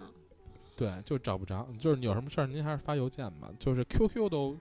[0.77, 1.67] 对，就找不着。
[1.79, 3.49] 就是你有什么事儿，您还是发邮件吧。
[3.59, 4.55] 就是 QQ 都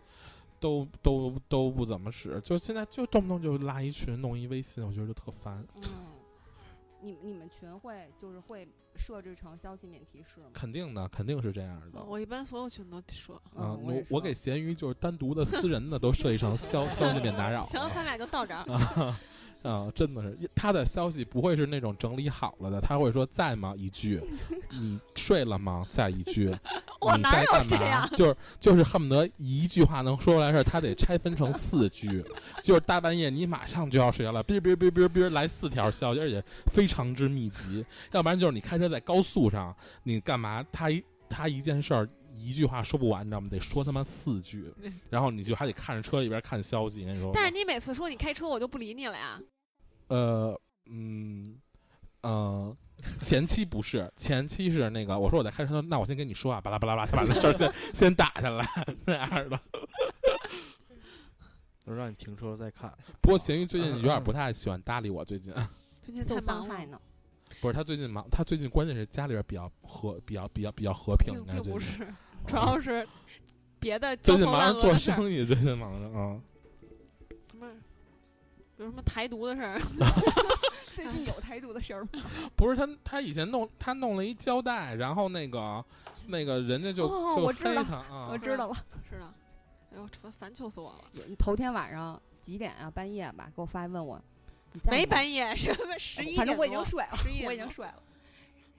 [0.59, 5.61] 都都都不怎么使，就现在就动不动就拉一群，弄一微信，我觉得就特烦。
[5.75, 5.81] 嗯，
[7.03, 8.67] 你你们群会就是会。
[8.95, 10.51] 设置成消息免提示吗？
[10.53, 12.03] 肯定的，肯定是这样的。
[12.03, 13.33] 我一般所有群都设。
[13.55, 17.65] 啊，我我给闲鱼就是单独的私人的都设计成消 消息免打扰。
[17.65, 18.63] 行，咱俩就到这儿。
[19.63, 23.73] 啊，真的是，他的消息不会是那种整理好了的，他会说在吗？
[23.77, 24.21] 一句，
[24.69, 25.85] 你睡了吗？
[25.89, 26.47] 再一句，
[27.17, 28.05] 你在干嘛？
[28.09, 32.23] 就是就是恨不得一句话能说出来事儿，他得拆分成四句，
[32.61, 39.73] 就是大半夜你马上就要睡觉了，哔哔哔哔哔来四条消息，而且非常之密集，要不然就是你开车在高速上，
[40.03, 40.61] 你干嘛？
[40.73, 42.09] 他一他一件事儿。
[42.43, 43.47] 一句话说不完，你知道吗？
[43.49, 44.71] 得说他妈四句，
[45.09, 47.05] 然后你就还得看着车里边看消息。
[47.05, 49.41] 那时候，但是你每次说你开车，我就不理你了呀。
[50.07, 51.59] 呃，嗯，
[52.21, 52.75] 呃，
[53.19, 58.65] 前期不是， 前期是那个，我说我在开车，那我先跟你说啊，巴拉巴拉巴拉，把这事儿先 先打下来
[59.05, 59.59] 那样的。
[61.85, 62.93] 我让你停车再看。
[63.21, 65.53] 不过咸鱼最近有点不太喜欢搭理我，最近。
[66.01, 66.99] 最近太忙了呢。
[67.61, 72.13] 不是他最近忙，他最近关键是家里边比较和比较比较比较和平，并不是，
[72.47, 73.07] 主要是
[73.79, 76.39] 别的最近忙着做生意，最近忙着啊。
[77.49, 77.67] 什么？
[78.77, 79.79] 有什么台独的事儿？
[80.95, 82.09] 最近有台独的事儿吗？
[82.55, 85.83] 不是他，他以前弄他弄了一胶带，然后那个
[86.27, 88.75] 那个人家就就黑他啊，我知道了，
[89.09, 89.33] 是的。
[89.91, 91.25] 哎呦，烦烦求死我了！
[91.37, 92.89] 头天晚上几点啊？
[92.89, 94.21] 半夜吧，给我发问我。
[94.85, 96.35] 没半夜，什么十一？
[96.35, 98.01] 反正我已经睡了，十一我已经睡了。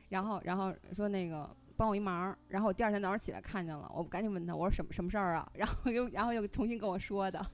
[0.08, 5.48] 然后，然后说那个帮我一忙，然后我第二天早上起来看见了，我赶紧问他，我说什么什么事儿啊？
[5.54, 7.44] 然后又然后又重新跟我说的。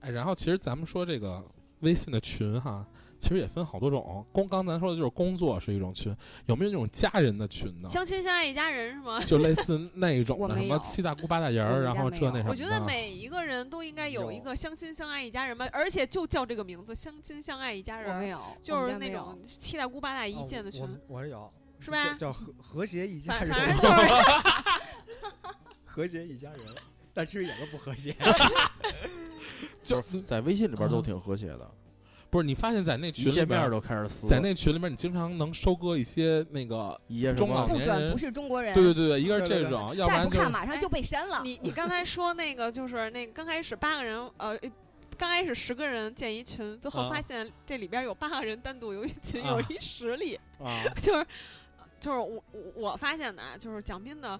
[0.00, 1.44] 哎，然后其实咱们说这个
[1.80, 2.86] 微信的群哈。
[3.16, 6.14] 其实也分好多种，工刚咱说的就是工作是一种群，
[6.44, 7.88] 有没有那种家人的群呢？
[7.88, 9.18] 相亲相爱一家人是吗？
[9.24, 12.50] 就类似那一种的，什么七大姑八大姨儿，然后这那什么。
[12.50, 18.14] 我觉得每一个人都应该有一个相亲相爱一家人吧，而且就叫这个名字，相亲相爱一家人。
[18.18, 20.86] 没有，就是那种七大姑八大姨建的群。
[21.08, 21.50] 我是有，
[21.84, 22.14] 是吧？
[22.14, 23.54] 叫和和谐一家人。
[25.84, 26.60] 和谐一家人，
[27.12, 28.14] 但其实也都不和谐。
[29.82, 31.70] 就是在微信里边都挺和谐的。
[32.30, 36.98] 不是你发现，在那群里面都开始撕，在那群里面，你经常能收割一些那个
[37.36, 38.74] 中老年人，不是中国人。
[38.74, 41.42] 对对对对，一个是这种，要不然不看马上就被删了。
[41.44, 44.58] 你你刚才说那个就是那刚开始八个人，呃，
[45.16, 50.36] 刚开始十个人建一群，最后发现这里边有八个人单独有一群，有一实力，
[50.96, 51.24] 就是
[52.04, 54.38] 就是我我发现的啊，就是蒋斌的。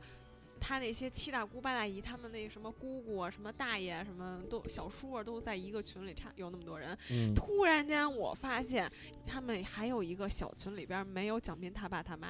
[0.66, 6.96] 他那些七大姑八大姨，他们那什么姑姑啊、什么大爷，什么都小叔啊，都在一个群里，差有那么多人。
[7.34, 8.90] 突然间，我发现
[9.26, 12.28] 他们还有一个小群里边没有蒋斌他爸他妈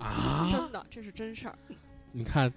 [0.00, 0.48] 啊！
[0.50, 1.58] 真的，这是真事儿。
[2.12, 2.50] 你看，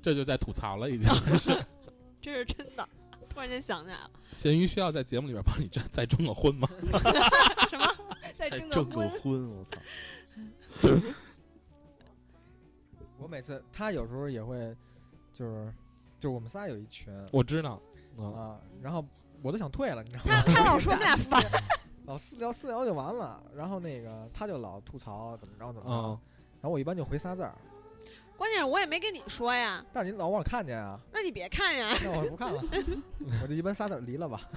[0.00, 1.62] 这就在吐槽了，已经是。
[2.22, 2.88] 这是真的，
[3.28, 4.10] 突然间想起来了。
[4.32, 6.66] 咸鱼需要在节目里边帮你再再征个婚吗？
[7.68, 7.94] 什么？
[8.38, 9.50] 再征个婚？
[9.50, 9.76] 我操！
[13.26, 14.56] 我每次他有时候也会，
[15.32, 15.74] 就是
[16.20, 17.82] 就是我们仨有一群，我知道
[18.16, 19.04] 啊，然后
[19.42, 20.42] 我都想退了，你知道吗？
[20.46, 21.42] 他他老说我们俩 烦，
[22.04, 26.20] 老私聊私聊就完了，然后那个他就老吐槽怎么着怎么着，
[26.60, 27.52] 然后我一般就回仨字儿。
[28.36, 32.62] 关键是我也没跟你说呀，但是你老我看见啊，那你别看呀，那我不看了，
[33.42, 34.48] 我就一般仨字儿离了吧。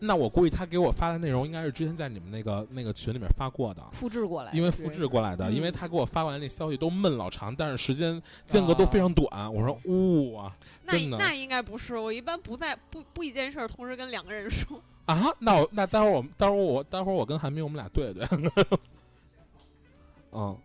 [0.00, 9.52] 那我估计他给我发的内容应该是之前在你们那个那个群里面发过的，复制过来，因为复制过来的，因为他给我发过来那消息都闷老长，但是时间间隔都非常短。
[9.52, 10.52] 我说哇，
[10.84, 15.30] 那那应该不是，我一般不在不不一件事同时跟两个人说啊。
[15.38, 18.26] 那我那待会儿我待会儿我待会儿我跟韩冰我们俩对对。
[20.32, 20.56] 嗯，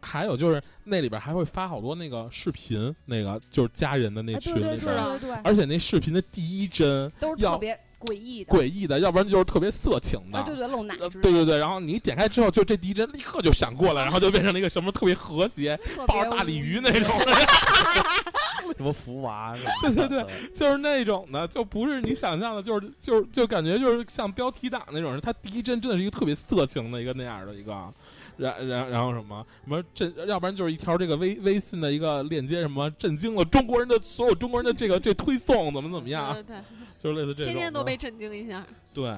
[0.00, 7.78] 还有就是那里边还会发好多那个视频，那个就是家人的那群里边，对对对，而且那视频的第一帧都是特别。
[8.06, 11.58] 诡异的，诡异的，要不然就是特别色情的，对对，露奶，对对对。
[11.58, 17.10] 然后你点开之后，就这第一帧立刻就闪过来， 然后就变成了一个什么特别和谐，抱着大鲤鱼那种，
[18.76, 25.20] 什么福娃， 对对对，就是那种的，就不是你想象的，就是就是就感觉就是像标题党那种。
[25.20, 27.92] 他第一帧真的是一个特别色情的一个那样的一个。
[28.36, 36.56] 然然然后什么什么震，要不然就是一条这个微微信的一个链接，什么震惊了中国人的所有中国人的这个这推送怎么怎么样， 对，
[36.98, 38.66] 就是类似这种，天天都被震惊一下。
[38.92, 39.08] 对，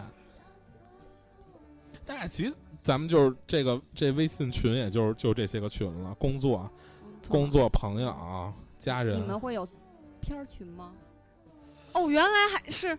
[2.07, 6.71] 大概其实咱们就是这个这微信群，也就是就这些个群了，工作、
[7.29, 9.21] 工作、朋友、家人。
[9.21, 9.67] 你们会有
[10.21, 10.93] 片儿群吗？
[11.93, 12.97] 哦，原来还是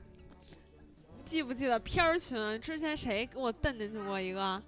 [1.23, 2.59] 记不记得片儿群？
[2.59, 4.61] 之前谁给我蹬进去过一个？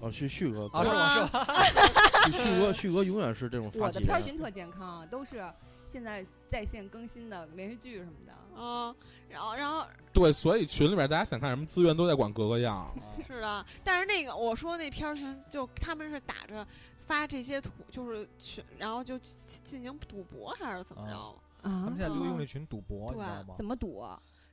[0.00, 1.14] 哦，旭旭哥，啊是吗？
[1.14, 2.32] 是吗？
[2.32, 3.70] 旭哥，旭哥永远是这种。
[3.74, 5.44] 我的片群特健康，都是
[5.86, 8.32] 现在在线更新的连续剧什么的。
[8.62, 8.94] 啊，
[9.28, 9.84] 然后，然后。
[10.12, 12.92] 对，所以群里面大家想看什么资源都在管各个样。
[13.26, 16.66] 是的，但是那个我说那片群，就他们是打着
[17.00, 21.16] 发这些图，就是群，然后就进行赌博还是怎么着？
[21.62, 23.54] 啊，他们现在就用那群赌博，你知道吗？
[23.56, 24.04] 怎么赌？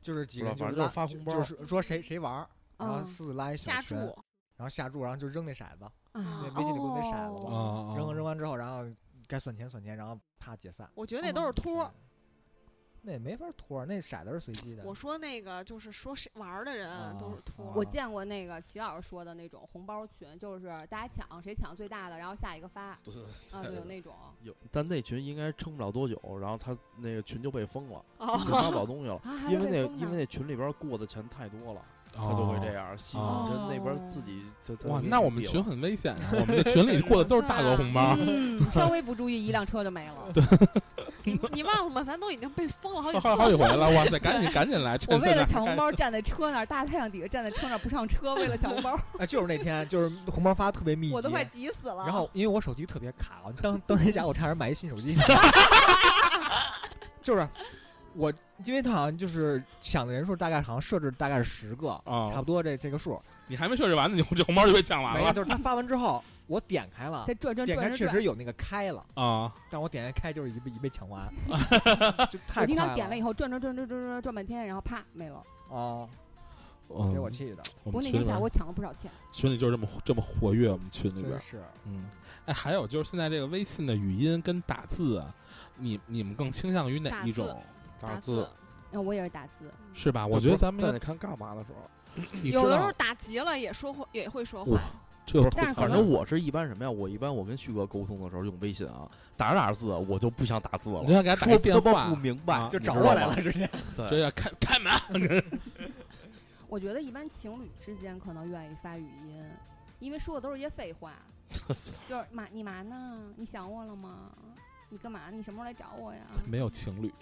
[0.02, 3.96] 就是几个人就是发红包，就是说谁谁玩，然后四拉一下注。
[4.58, 7.94] 然后下注，然后就扔那骰子，那微信里不有那骰子吗？
[7.98, 8.86] 扔扔完之后，然后
[9.28, 10.90] 该算钱算钱，然后啪解散。
[10.96, 11.92] 我觉得那都是托，
[13.02, 14.84] 那也没法托，那骰子是随机的。
[14.86, 17.74] 我说那个就是说谁玩的人都是托。
[17.76, 22.98] 我见过那个齐老师说的那种红包群，就是大家抢，谁抢最大的，然后下一个发。
[23.04, 23.14] 对
[23.52, 24.16] 啊，有那种。
[24.42, 31.84] 有，但那群应该撑不了多久，然后他那个群就被封了，发不了东西了，因为那因为那群里边过的钱太多了。
[32.16, 32.96] 他就会这样，
[33.46, 36.32] 就那边自己就哇，那我们群很危险啊！
[36.34, 38.18] 我们这群里过的都是大额红包，
[38.74, 40.14] 稍微不注意，一辆车就没了。
[40.34, 40.44] 对，
[41.24, 42.04] 你你忘了吗？
[42.04, 44.18] 咱都已经被封了好几好几回了，哇塞！
[44.26, 44.98] 赶紧赶紧来！
[45.10, 48.98] 我为了抢红包站在车那儿，大太阳底下站在车那儿不上车，为了抢红包。
[49.20, 52.04] 哎，就是那天，就是红包发特别密集，我都快急死了。
[52.06, 55.16] 然后因为我手机特别卡，当当天下午差点买一新手机。
[57.22, 57.48] 就是
[58.16, 58.34] 我，
[58.66, 63.22] 因为他好像就是抢的人数大概好像设置大概是十个，差不多这这个数。
[63.48, 65.34] 你还没设置完呢，你这 红包就被抢完了。
[65.34, 66.24] 就是他发完之后。
[66.48, 67.26] 我点开了，
[67.66, 71.28] 点开确实有那个开了啊，但我点开开就是一被一被抢完，
[72.30, 75.42] 就太我经常点了以后转转转转转转转半天，然后啪没了
[75.72, 76.08] 啊，
[77.12, 77.64] 给我气的。
[77.84, 79.10] 不过那天下午我抢了不少钱。
[79.32, 82.06] 群里就是这么这么活跃，我们群里边是嗯，
[82.46, 85.26] 哎，还有就是现在这个微信的语音跟打字，
[85.78, 87.60] 你你们更倾向于哪一种？
[88.08, 88.48] 打字。
[88.92, 90.26] 那我也是打字，是吧？
[90.26, 94.80] 我觉得咱们在看干嘛的时候， 有的时候打急了也说话也会说话。
[95.26, 95.42] 这
[95.74, 96.90] 反正我是一般什么呀？
[96.92, 103.68] 我一般我跟旭哥沟通的时候用微信啊，打着打着字我就不想打字了，就想给他打电话不明白就找过来了，直接
[104.08, 104.94] 直接开开门。
[106.70, 109.44] 我觉得一般情侣之间可能愿意发语音，
[110.00, 111.14] 因为说的都是一些废话，
[112.08, 113.20] 就是嘛你嘛呢？
[113.36, 114.30] 你想我了吗？
[114.90, 115.22] 你干嘛？
[115.32, 116.22] 你什么时候来找我呀？
[116.46, 117.14] 没有情侣，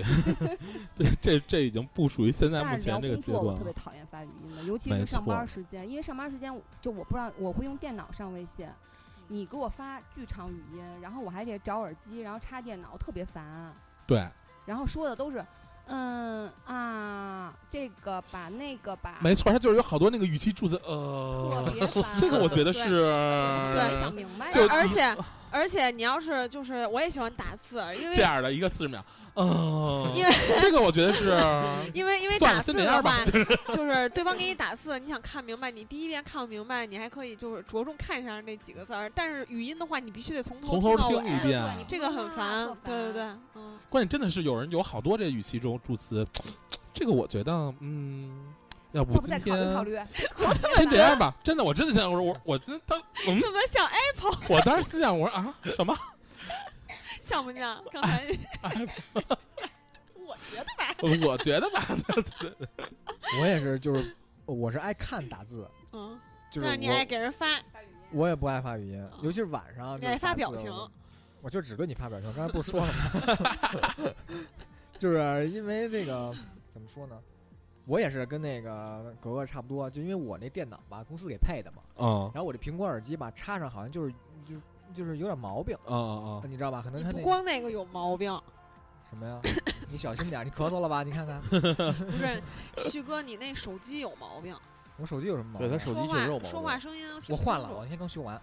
[0.96, 3.44] 这，这这已经不属于现在目前这个阶段。
[3.44, 8.68] 我特别讨厌发语音的，尤其是上班时间，因为上班时间就我不知道我会用电脑上微信，
[9.28, 13.74] 你给我发巨长语音，然后我还得找耳机，然后插电脑，特别烦。
[14.06, 14.28] 对。
[14.66, 15.44] 然后说的都是。
[15.86, 21.74] 嗯啊，这个吧，那个吧，没错，他就是有好多那个语气助词，呃，
[22.18, 23.02] 这个我觉得是，
[23.74, 24.50] 对，想明白。
[24.50, 25.14] 就而且
[25.54, 29.06] 而且你要是就是，我也喜欢打字，因为这样的一个四十秒。
[29.36, 31.40] 嗯，因为这个我觉得是，
[31.94, 33.24] 因为因为打字的话，
[33.68, 39.12] 就是对方给你打字，你想看明白，你第一遍看不明白，你还可以就是着重看一下那几个字儿。
[39.14, 42.68] 但是语音的话，你必须得从头从头听一遍，这个很烦。
[42.84, 43.24] 对对对，
[43.56, 43.78] 嗯。
[43.90, 46.26] 关键真的是有人有好多这语气中助词，
[46.94, 48.54] 这个我觉得，嗯，
[48.94, 49.42] 要不今天
[50.76, 51.36] 先这样吧。
[51.44, 54.56] 真的，我真的想，我说我我真当 怎么像 Apple？
[54.56, 55.96] 我当时心想，我说啊什么？
[57.22, 57.84] 像不像？
[57.92, 58.24] 刚才，
[60.16, 60.96] 我觉得吧。
[61.02, 61.82] 我觉得吧，
[63.42, 64.16] 我也是，就是
[64.46, 66.20] 我是爱看打字，嗯，
[66.52, 67.48] 就是你爱给人发，
[68.12, 70.00] 我也不爱发语音，尤其是晚上。
[70.00, 70.72] 你爱发表情，
[71.42, 72.32] 我就只对你发表情。
[72.34, 74.14] 刚才不是说了吗？
[75.00, 76.34] 就是因为那个
[76.74, 77.18] 怎么说呢？
[77.86, 84.12] 我也是跟那个格格差不多，就因为我那电脑吧，公司给配的嘛，嗯，然后我这苹果耳机吧，插上好像就是
[84.46, 84.56] 就。
[84.94, 86.80] 就是有点毛病，嗯嗯嗯，你知道吧？
[86.84, 88.32] 可能他不光那个有毛病，
[89.10, 89.42] 什么呀？
[89.90, 91.02] 你小心点，你咳嗽了吧？
[91.02, 92.44] 你看看， 不是，
[92.92, 94.56] 旭哥，你那手机有毛病。
[94.98, 95.68] 我手机有什么毛病？
[95.68, 96.48] 对他手机确实有毛病。
[96.48, 98.40] 说话声音我换了，我那天刚修完，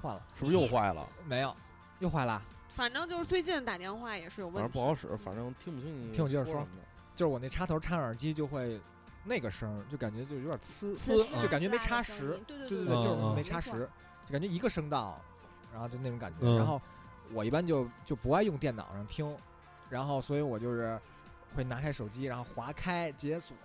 [0.00, 1.08] 换了，是不是又坏了？
[1.24, 1.54] 没有，
[2.00, 2.42] 又坏了。
[2.66, 5.16] 反正就是最近打电话也是有问题，不好使。
[5.16, 6.66] 反正听不清你听我接着说，
[7.14, 8.80] 就是我那插头插上耳机就会
[9.24, 12.40] 那个声，就感觉就有点呲呲，就感觉没插实。
[12.46, 13.88] 对对对对，就是没插实，
[14.26, 15.18] 就感觉一个声道。
[15.72, 16.78] 然后就那种感觉，然后
[17.32, 19.34] 我一般就就不爱用电脑上听，
[19.88, 21.00] 然后所以我就是
[21.56, 23.56] 会拿开手机，然后划开解锁，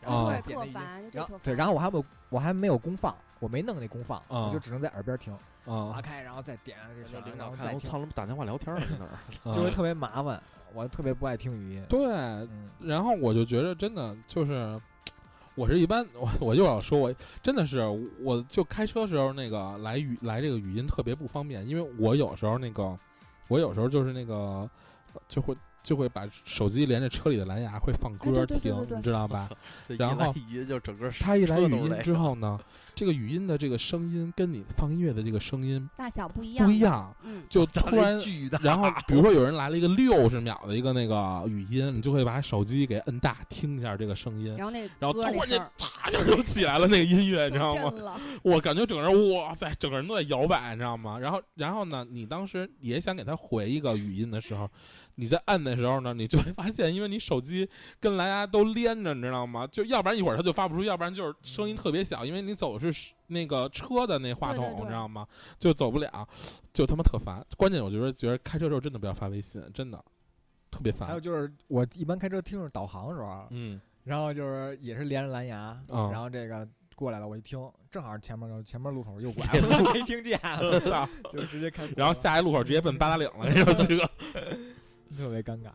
[0.00, 10.42] 然后再点那音，然后对，然后我还没有我还没有功放，我没弄那功放，我就只能在耳边听，划开然后再点这声，然后再操，打电话聊天呢，在那儿， 就会特别麻烦，
[10.74, 11.84] 我特别不爱听语音。
[11.88, 12.06] 对，
[12.80, 14.80] 然后我就觉得真的就是。
[15.54, 17.82] 我是一般，我我就要说，我真的是，
[18.22, 22.98] 我就开车时候那个来语来这个语音特别不方便，因为我有时候那个，
[23.48, 24.66] 我有时候就是那个，
[25.28, 29.46] 就会就会把手机连着车里的蓝牙会放歌听，你知道吧？
[29.98, 32.58] 然后语音就整个他一来语音之后呢。
[32.94, 38.18] 这个语音的这个声音跟你放音乐的这个声音大小不一样，不一样，嗯，就突然，
[38.62, 48.20] 然后比如说有人来了一个六十秒的一个那个语音，你就会把手机给摁大，听一下这个声音，然后那然后突然间啪就就起来了那个音乐，你知道吗？
[48.42, 51.18] 我感觉整个人哇塞，整个人都在摇摆，你知道吗？
[51.18, 54.68] 然后然后呢，你当时也想给他回一个语音的时候。
[55.16, 57.68] 你在按的时候呢，你就会发现，因为你手机
[58.00, 59.66] 跟蓝牙都连着，你知道吗？
[59.66, 65.26] 就要不然一会儿它就发不出，要不然就是声音特别小，因为你走的是那个车的那话筒，你知道吗？
[65.58, 66.26] 就走不了，
[66.72, 67.44] 就他妈特烦。
[67.56, 70.02] 关键我觉得，觉得开车时候真的不要发微信，真的
[70.70, 71.08] 特别烦。
[71.08, 77.58] 还有就是我一般开车听着导航的时候，嗯，然后就是也是连着蓝牙，然后这个过来了，我一听，
[77.90, 79.46] 正好前面前面路口右拐，
[79.92, 80.40] 没听见，
[81.32, 84.08] 就直接开，然后下一路口直接奔八达岭了，那种车。
[85.16, 85.70] 特别尴尬，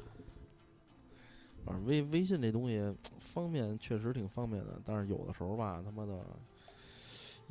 [1.66, 2.82] 反正微微信这东西
[3.20, 6.26] 方便，确实挺方便的，但是有的时候吧，他妈的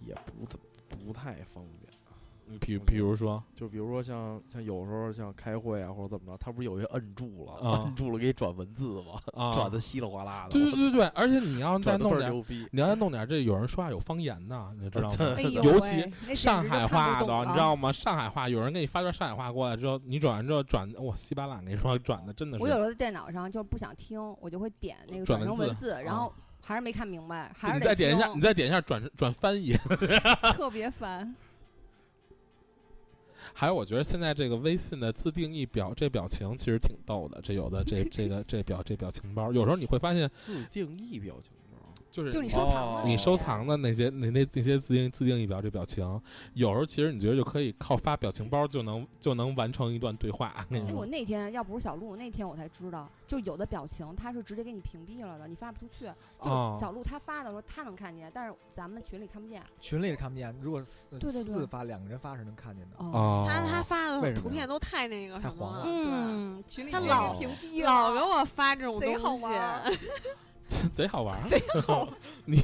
[0.05, 0.59] 也不太
[0.89, 1.86] 不太方便。
[2.61, 9.53] 比比如说，就比如说像像有时候像开会啊或者怎么着，他不是有一个摁住了，摁住了给你转文字吗？
[9.53, 10.51] 转的稀里哗啦的。
[10.51, 15.41] 对对对对，而且你要 再弄点，你要再弄点，这有人说话有方言的，你知道吗？
[15.63, 17.91] 尤其上海话的，你知道吗？
[17.91, 22.63] 上海话，有人给你发段上海话过来之后，你转完之后转，哇，稀巴烂，跟你说转的真的是。
[22.63, 29.73] 我有时候在电脑上就是不想听，我就会点那个转成文字，然后还是没看明白，还是你再点一下，你再点一下转转翻译，
[30.55, 31.35] 特别烦。
[33.53, 37.41] 还有，我觉得现在这个微信的自定义表这表情其实挺逗的。
[37.43, 41.56] 这有的这这个这表这表情包，有时候你会发现自定义表情。
[42.17, 46.21] 就是就你收藏的，你收藏的那些那那那些自定自定义表这表情，
[46.55, 50.55] 有时候其实你觉得就可以靠发表情包就能就能完成一段对话。
[50.71, 56.07] 哎，我那天要不是小鹿，那天我才知道，就有的表情它是直接给你屏蔽了的，你发不出去。
[56.43, 56.49] 就
[56.81, 59.63] 小鹿他发的时候他能看见，但是咱们群里看不见。
[59.79, 60.83] 群里是看不见，如果
[61.19, 62.97] 对对对发两个人发是能看见的。
[62.97, 65.83] 哦，他他发的图片都太那个太黄了。
[65.87, 69.45] 嗯，群里他老屏蔽老给我发这种东西。
[70.93, 72.09] 贼好玩，贼好。
[72.45, 72.61] 你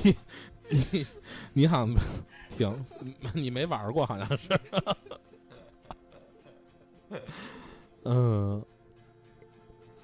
[0.68, 1.06] 你
[1.52, 1.94] 你好像
[2.50, 2.84] 挺
[3.34, 4.48] 你没玩过，好像是。
[8.04, 8.64] 嗯。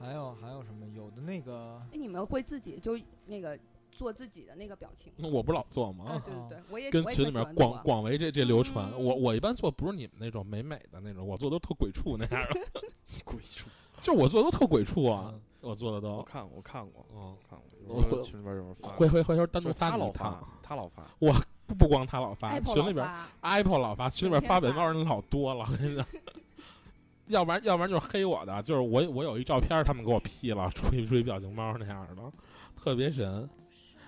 [0.01, 0.87] 还有还有什么？
[0.95, 1.83] 有的那个。
[1.93, 3.59] 哎，你们会自己就那个
[3.91, 5.13] 做自己的那个表情？
[5.31, 6.23] 我不老做吗？
[6.25, 8.91] 对对对，我也跟群里面广广为这这流传。
[8.97, 12.61] 我我一般做不是你们那种美美的那种，我做都特鬼畜那样的。
[13.25, 13.69] 鬼畜。
[14.01, 15.35] 就是我做的都特鬼畜啊！
[15.61, 16.19] 我做的都。
[16.19, 17.68] 我看我看过，嗯，看过。
[17.89, 21.03] 我群里边有人发，回回回头单独发你他，他老发。
[21.19, 21.33] 我
[21.67, 23.09] 不光他老发，群里边
[23.41, 25.65] Apple 老发，群里边发本包人老多了。
[25.69, 26.07] 我跟你讲，
[27.27, 32.23] 要不然要不然就是黑我的，就是我我有一照片，他们给我 P 了，出一出一表情包那样的，
[32.77, 33.49] 特别神。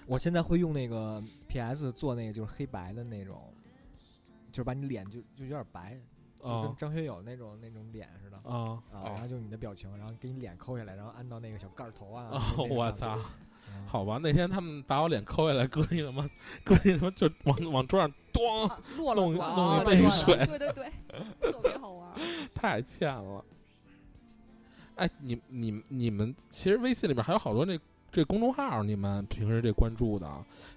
[0.07, 3.53] 我现在会用那个 PS 做那个就是黑白的那种，
[4.51, 5.99] 就是把你脸就就有点白。
[6.43, 12.31] 就跟张学友那种那种脸似的啊啊，然后就你的表情，然后给你脸抠下来，然后按到那个小盖头啊。
[12.71, 13.19] 我操！
[13.87, 16.29] 好吧，那天他们把我脸抠下来，搁一什么，
[16.65, 20.35] 搁一什么，就往往桌上咣弄弄一杯水。
[20.47, 20.91] 对对对，
[21.53, 22.11] 特别好玩。
[22.55, 23.45] 太欠了。
[24.97, 27.79] 哎，你你你们其实微信里面还有好多那
[28.13, 30.29] 这公众号，你们平时这关注的，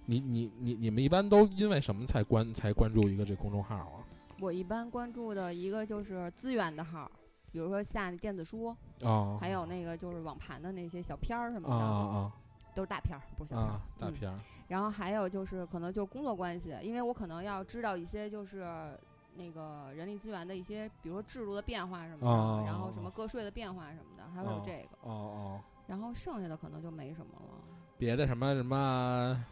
[0.06, 4.06] 你你你你们一般都因为什么才关才关注一个这公众号啊？
[4.40, 7.10] 我一般关注的一个就是资源的号，
[7.52, 12.32] 比如说下电子书，哦，还有那个就是网盘的那些小片儿什么的，啊啊，
[12.74, 14.40] 都是大片儿，不是小片儿，大片儿。
[14.68, 18.98] 然后还有就是可能就是工作关系，因为我可能要知道一些就是
[19.36, 24.98] 那个人力资源的一些，比如说制度的变化什么的，然后什么个税的变化什么的，还会有这个。
[25.02, 25.62] 哦哦。
[25.88, 27.62] 然后剩下的可能就没什么了。
[27.98, 29.46] 别的什么什么。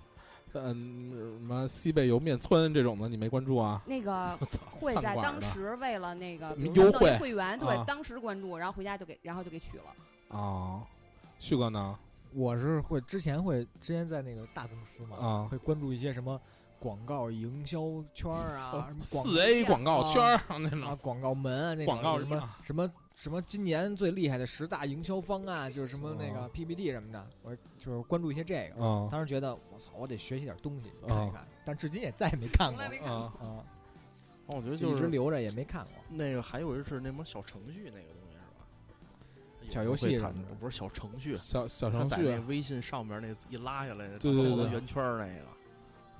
[0.53, 3.82] 嗯，什么西北莜面村这种的你没关注啊？
[3.86, 4.38] 那个
[4.69, 9.84] 会在当时为了那个优惠会员，对，当时关注，然后回家就给，然后就给取了。
[10.28, 10.84] 哦，
[11.39, 11.97] 旭哥呢？
[12.34, 16.40] 我是会之前会之前在那个大公司嘛，啊，会关注一些什么
[16.80, 17.80] 广告营销
[18.14, 22.92] 圈啊， 什么四 A 广告圈那种广告门啊，那广告什么什么。
[23.14, 29.10] 什么今年最厉害的十大营销方案，就是什么那个 PPT 什么的，我就是关注一些这个。
[29.12, 32.82] 当时觉得我操，我得学习点东西看一看，但至今也再也没看过。
[33.06, 33.62] 啊啊！
[34.48, 35.94] 我觉得就一直留着也没看过。
[36.10, 38.20] 那个还有一是那什么小程序那个东？
[39.72, 40.19] 小游戏
[40.59, 45.45] 不是小程序，小小程序在那微信上面那一拉下来，对对对，圆圈那个。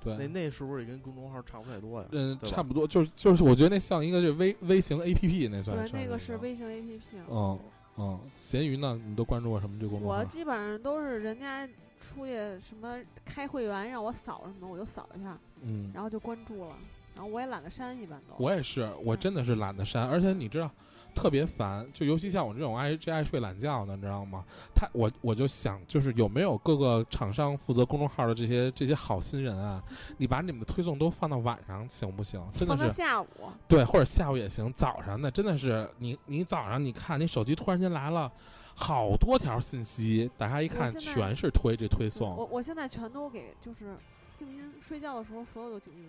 [0.04, 2.08] 对，那那是不是也跟公众号差不太多呀？
[2.10, 5.92] 嗯，差不多，就是就是，我觉得那像一个这微微型 A P P，那算是。
[5.92, 7.04] 对，那个是微型 A P P。
[7.30, 7.58] 嗯
[7.98, 9.00] 嗯，闲鱼呢？
[9.06, 10.16] 你都关注过什么这公众号？
[10.16, 11.64] 我基本上都是人家
[12.00, 16.74] 出去什么开会员让我扫什么，我就扫一下，嗯，然后就关注了，
[17.14, 18.34] 然后我也懒得删，一般都。
[18.38, 20.68] 我也是，我真的是懒得删，而且你知道。
[21.14, 24.44] 特别烦，就尤其像我这种爱这爱睡懒觉的，你知道吗？
[24.74, 29.82] 他我我就想，就是有没有各个厂商负责公众号的这些这些好心人啊？
[30.16, 32.42] 你把你们的推送都放到晚上行不行？
[32.52, 33.26] 真的是下午
[33.68, 34.72] 对，或者下午也行。
[34.72, 38.30] 早上的真的是你你早上你看你手机突然间来了
[38.74, 42.34] 好多条信息，打开一看全是推这推送。
[42.36, 43.96] 我我现在全都给就是
[44.34, 46.08] 静音，睡觉的时候所有都静音。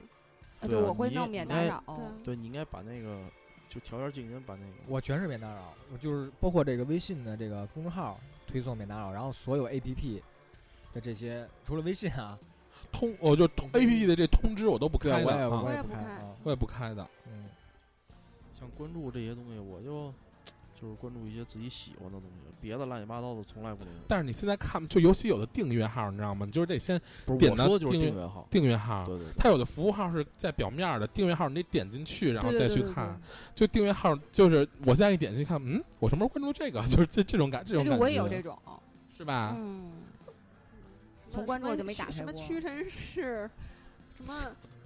[0.61, 1.83] 对，我会弄免打扰。
[2.23, 3.19] 对，你应该把那个。
[3.73, 10.21] 就调下静音，把那个我全是免打扰，我就是包括这个微信的这个公众号推送免打扰，然后所有 A P P
[10.93, 12.37] 的这些除了微信啊，
[12.91, 17.09] 通我就 A P P 的这通知我都不开的，我也不开，我也不开的。
[17.27, 17.49] 嗯，
[18.59, 20.13] 像关注这些东西，我就
[20.83, 26.45] 就是关注一些自己喜欢的东西，别的乱七八糟的从来不那但是你现在看，就尤其有的订阅号，你知道吗？
[26.45, 33.21] 你就是得先不是点的我说的就是订阅号，订阅号，对对对，它有的服务号是在表面的，订阅号你得点进去，然后再去对对对看。
[33.55, 36.81] 就订阅号，就是我现在一点进去看，嗯，我什么时候关注这个？
[36.91, 38.59] 就是这这种感，这种感觉，我也有这种，
[39.17, 39.55] 是吧？
[39.57, 39.89] 嗯，
[41.31, 43.49] 从关注我就没打开什么屈臣氏，
[44.17, 44.33] 什么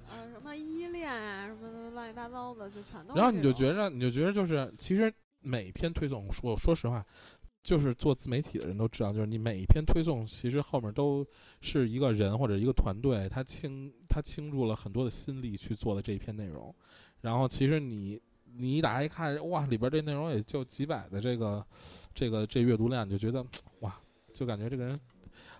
[0.09, 3.15] 呃什么依恋啊，什么乱七八糟的，就全都。
[3.15, 5.11] 然后你就觉着，你就觉着就是，其实
[5.41, 7.05] 每篇推送，我说实话，
[7.63, 11.25] 就是做自媒体的人都知道，就是你每一篇推送，其实后面都
[11.61, 16.73] 是一个人或者一个团队，他倾他倾注了很多的心力去做的这一篇内容。
[17.21, 18.21] 然后其实你
[18.55, 21.65] 你一打开一看，哇，里边这内容也就几百的这个
[22.13, 23.45] 这个这阅读量，你就觉得
[23.81, 23.99] 哇，
[24.33, 24.99] 就感觉这个人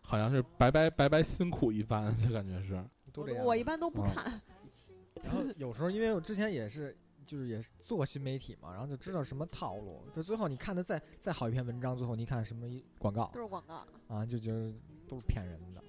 [0.02, 2.84] 好像是白白白白辛苦一番，就感觉是。
[3.12, 3.44] 都这样。
[3.44, 4.42] 我一般都不啊看。
[5.24, 6.96] 然后有时候，因为我之前也是，
[7.28, 10.02] 就是也是做新媒体嘛，然后就知道什么套路。
[10.14, 13.86] 就最后你看的再再好一篇文章，最后你看什么一广告都是广告。
[14.08, 14.74] 啊，就觉得
[15.08, 15.84] 都是骗人的，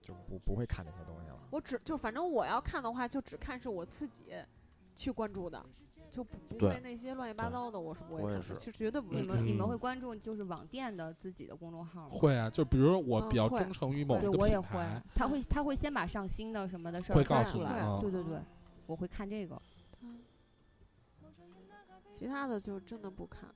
[0.00, 1.38] 就不不会看这些东西了。
[1.50, 4.32] 我只就反正我要看的话，就只看是我自己
[4.96, 5.62] 去关注的，
[6.10, 9.36] 就不不对会那些乱七八糟的，我是不会我也看的，是就绝对不会你看。
[9.36, 12.10] 们你们嗯会关注就是网店的自己的公众号吗？
[12.10, 18.40] 会啊，就比如说我比较忠诚于某个我也会品牌，，他会他会先把上新的什么的事儿会发出来，告诉你啊对对对，
[18.86, 19.60] 我会看这个。
[22.22, 23.52] 其他的就真的不看。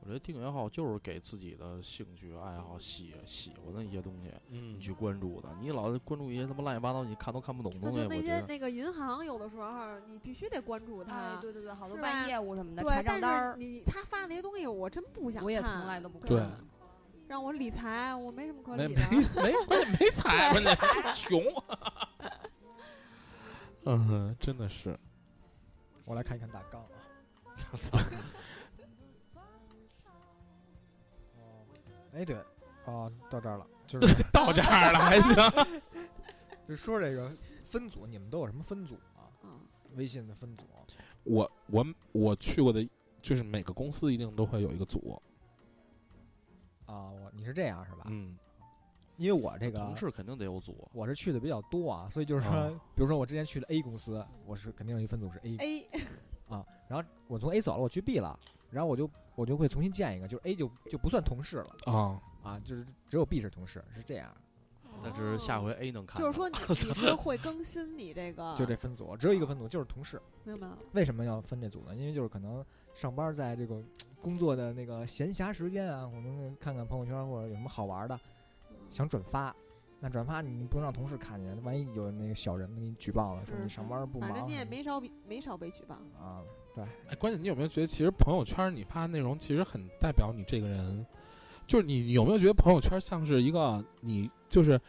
[0.00, 5.48] 我觉得订阅号就是给自己的兴趣爱好喜喜欢的一些东西，嗯你去关注的。
[5.60, 11.14] 你老关注一些他妈乱七八糟你看都看不懂的东西，那就那些那个银行，有的时候你必须得关注它。
[11.18, 15.44] 哎，对对对，好多办业务什么的，对查账单但是儿，你他发那些东西，我真不想看。
[15.44, 16.28] 我也从来都不看。
[16.30, 16.42] 对
[17.26, 19.10] 让我理财，我没什么可没理没的。
[19.42, 20.74] 没关键没财，关键
[21.12, 21.42] 穷。
[23.84, 24.98] 嗯，真的是。
[26.06, 26.82] 我来看一看大纲
[32.14, 32.36] 哎对，
[32.86, 35.34] 哦，到这儿了，就是 到这儿了还行。
[36.66, 37.32] 就说这个
[37.64, 39.30] 分组，你们都有什么分组啊？
[39.42, 39.60] 嗯，
[39.94, 40.64] 微信的分组
[41.24, 42.86] 我我我去过的，
[43.22, 45.20] 就是每个公司一定都会有一个组。
[46.86, 48.04] 啊，我你是这样是吧？
[48.06, 48.36] 嗯，
[49.16, 55.88] 因为我这个同事肯定得有组，我是去的比较多啊，所以就是说，啊比如说我之前去了 A 公司，我是肯定有一分组是 A
[56.88, 58.38] 然后我从 A 走了，我去 B 了，
[58.70, 64.34] 然后我就我就会重新建一个，就是 A 就就不算同事了啊，啊，就是只有 B 是同事，是这样，
[65.02, 66.26] 但是下回 A 能看到。
[66.26, 66.56] 就是说你
[66.88, 70.20] 你是会更新你这个，就这分组只有一个分组就是同事。
[70.44, 70.78] 明白了。
[70.92, 71.94] 为什么要分这组呢？
[71.94, 72.64] 因为就是可能
[72.94, 73.82] 上班在这个
[74.22, 78.18] 工作的那个闲暇时间啊，我能看看朋友圈或者有什么好玩的，
[78.90, 79.54] 想转发。
[80.00, 85.96] 那转发你不能让同事看见，万一有那个小人给你举报了，说你上班不忙反正你也没少没少被举报。
[86.16, 86.44] 啊，
[86.78, 91.04] 对，哎，关键你有没有觉得，其实朋友圈你发的内容其实很代表你这个人，
[91.66, 94.80] 就是你有没有觉得朋友圈像是一个你就是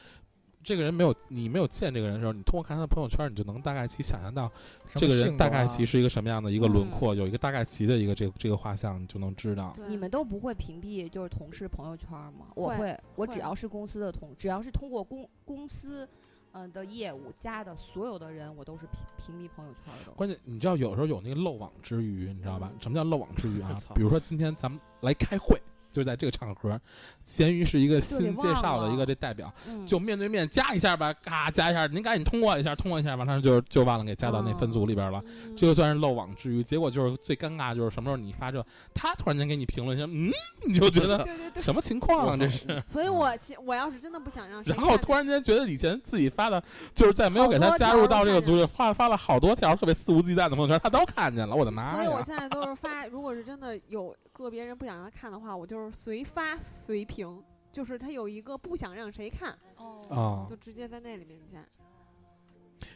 [0.62, 4.52] 这个人没有你没有见这个人的时候，你通过看他的朋友圈，你就能大概其想象到
[4.94, 9.74] 这个人大概其是一个什么样的一个轮嗯廓，有一个大概其的一个这个这个画像，你就能知道。
[9.76, 12.48] 对你们都不会屏蔽就是同事朋友圈吗？
[12.56, 16.08] 我会会，我只要是公司的同，只要是通过公公司，
[16.52, 20.12] 嗯、的业务加的所有的人，我都是屏屏蔽朋友圈的。
[20.14, 22.72] 关键你知道有时候有那个漏网之鱼，你知道吧？
[22.80, 23.78] 什么叫漏网之鱼啊？
[23.94, 25.60] 比如说今天咱们来开会，
[25.92, 26.80] 就是在这个场合，
[27.26, 35.22] 咸鱼是一个新介绍的一个这代表，嗯，就面对面加一下吧，嘎加一下，您赶紧通过一下，通过一下，完了就就忘了给加到那分组里边了。
[35.26, 40.32] 嗯这就算是漏网之鱼，结果就是最尴尬，就是什么时候你发这，他突然间给你评论一下，嗯，
[40.68, 41.28] 你就觉得。
[41.58, 42.38] 什么情况啊？
[42.38, 46.64] 这是，所以我其我要是真的不想让然后突然间觉得以前自己发的，
[46.94, 52.22] 就是在没有给他加入到这个组里，发发了好多条特别肆无忌惮的朋友圈，他都看见了，我的妈所以我！
[52.24, 61.64] 现在都是发，如果是真的有个别人不想让他看的话，我就是随发随评，就是他有一个不想让谁看，哦，啊就直接在那里面加，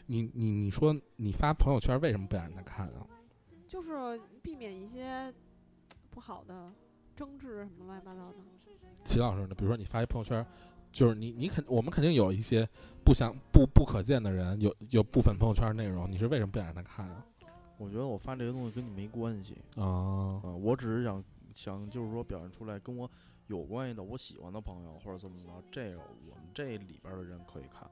[0.06, 3.06] 你你你说你发朋友圈为什么不想让他看啊？
[3.66, 5.32] 就是避免一些
[6.10, 6.72] 不好的
[7.16, 8.36] 争执什么乱七八糟的。
[9.04, 9.54] 齐老师呢？
[9.54, 10.46] 比如说你发一朋友圈，
[10.92, 12.68] 就是你你肯我们肯定有一些
[13.04, 17.26] 不想不不可见的人，有有部分朋友圈内容，你是为什么不想让他看啊？
[17.76, 21.22] 我觉得我发这些东西跟你没关系啊啊、我只是想
[21.54, 23.10] 想就是说表现出来跟我
[23.46, 27.88] 有关系的，我喜欢的朋友或者怎么着，这个我们这里边的人可以看。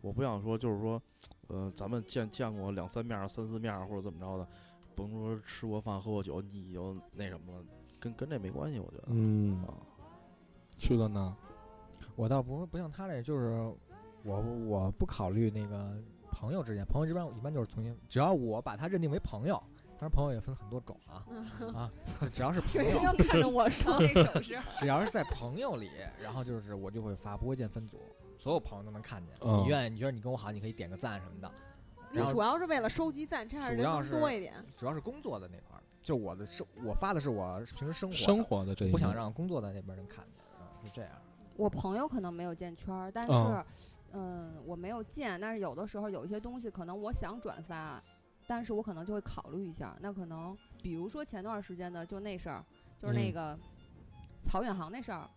[0.00, 1.00] 我不想说就是说，
[1.48, 4.46] 呃，咱们见见过两三面儿、三四面儿或者怎么着的，
[4.94, 7.64] 甭说吃过饭喝过酒，你就那什么了，
[7.98, 9.04] 跟跟这没关系，我觉得。
[9.06, 9.74] 嗯，啊，
[10.78, 11.34] 旭哥呢？
[12.16, 13.74] 我倒不是不像他这，就是
[14.22, 15.96] 我我不考虑那个
[16.30, 19.60] 朋友之间，朋友之间我一般就是重新，只要我把他认定为朋友，
[20.04, 21.24] 然朋友也分很多种啊
[21.74, 21.90] 啊，
[22.32, 25.90] 只要是朋友，看着我说那手势， 只要是在朋友里，
[26.22, 27.98] 然后就是我就会发不会见分组，
[28.38, 29.34] 所有朋友都能看见。
[29.40, 31.50] 你愿意，你觉得你跟我好，你可以点个赞什么的。
[32.12, 34.54] 你主要是为了收集赞，这样人多一点。
[34.76, 41.10] 主要是工作的那块儿，就我的生，我发的是我平时生活生活的这，不想让工作的那边人看见啊，是这样。
[41.56, 43.32] 我朋友可能没有建圈，但是，
[44.12, 48.02] 嗯，我没有建，但是有的时候有一些东西可能我想转发，
[48.46, 49.96] 但是我可能就会考虑一下。
[50.00, 52.64] 那可能比如说前段时间的就那事儿，
[52.98, 53.58] 就是那个
[54.40, 55.28] 曹远航那事儿。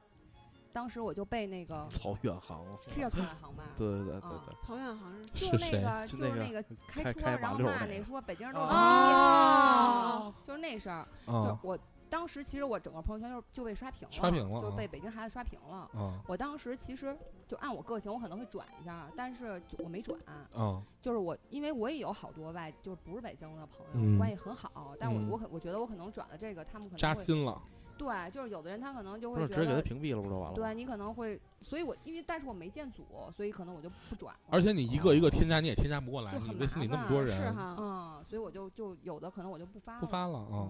[0.74, 3.64] 当时我就被那个曹远航是叫曹远航吧？
[3.78, 11.08] 对对对对对，曹远航是就那个就是那个开车然后骂那说北京人都啊，就是那事儿。
[11.26, 11.80] 就我
[12.10, 15.90] 当时其实我整个朋友圈就就被刷屏了，刷屏了，就被北京孩子刷屏了。
[16.28, 20.18] 我当时其实就按我个性，我可能会转一下，但是我没转。
[20.56, 27.62] 嗯，就是我因为我也有好多外就是不是北京的朋友，关系很好，但我我可我觉得我可能转了这个，他们可能扎心了。
[27.98, 30.56] 对，就是有的人他可能就会直接给他屏蔽了，不就完了？
[30.56, 33.04] 对你可能会，所以我因为但是我没建组，
[33.36, 34.36] 所以可能我就不转。
[34.52, 40.70] 而且你一个一个添加，你也添加不过来，你微信里那么多人，是哈，嗯，所以我就就有的可能我就不发不发了啊。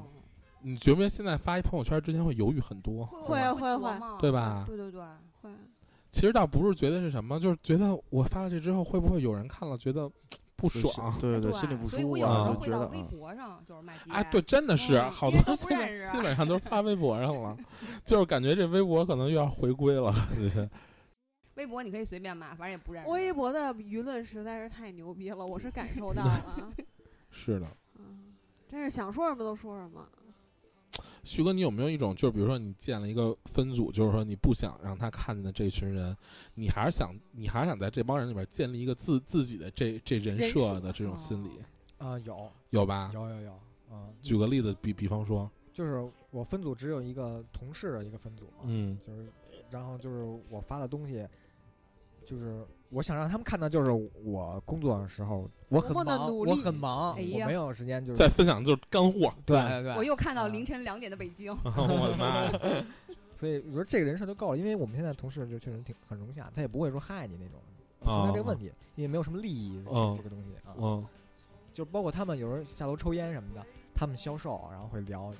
[0.61, 3.05] 你觉不觉得现在发一朋友圈之前会犹豫很多？
[3.05, 4.63] 会会会，对吧？
[4.67, 5.01] 对对对，
[5.41, 5.49] 会。
[6.09, 10.09] 其实倒不是觉得是什么，就是觉得我发了这之后，会不会有人看了觉得？
[10.59, 11.89] 不爽，对对对，心里不舒服。
[11.89, 17.55] 所以我有时候会到微博上，就是卖哎，对，真的是好多现在基本上都是发微博上了，
[18.03, 20.11] 就是感觉这微博可能又要回归了。
[21.53, 23.09] 微博你可以随便骂，反正也不认识。
[23.11, 26.73] 微博的舆论实在是太牛逼了，我是感受到了。
[27.29, 27.67] 是的，
[27.99, 28.33] 嗯，
[28.67, 30.09] 真是想说什么都说什么。
[31.23, 36.15] 徐哥，你有没有一种，就是比如说你建了一个分组，就是说你不想让他看见的这群人，
[36.55, 41.49] 你还是想，你还是想在这帮人里边建立一个自自己的这这人设的这种心理
[41.97, 42.17] 啊？
[42.19, 43.11] 有有吧？
[43.13, 43.51] 有有有
[43.89, 44.09] 啊！
[44.21, 49.31] 举个例子，比比方说，就是我分组只有一个同事的一个分组，嗯，就是，
[49.69, 51.27] 然后就是我发的东西，
[52.25, 52.65] 就是。
[52.89, 53.91] 我想让他们看到，就是
[54.23, 59.33] 我工作的时候，我很忙，我很忙，我没有时间，就是在分享就是干货。
[59.45, 62.85] 对对，我又看到凌晨两点的北京， 我的妈呀！
[63.35, 67.59] 所以我觉得这个人设就够了，因为我们现在同事就确实挺很融洽，他也不会说害你那种，
[67.99, 70.73] 不存在这个问题，因为没有什么利益这个东西啊。
[70.77, 71.05] 嗯，
[71.73, 73.63] 就包括他们有时候下楼抽烟什么的，
[73.93, 75.31] 他们销售然后会聊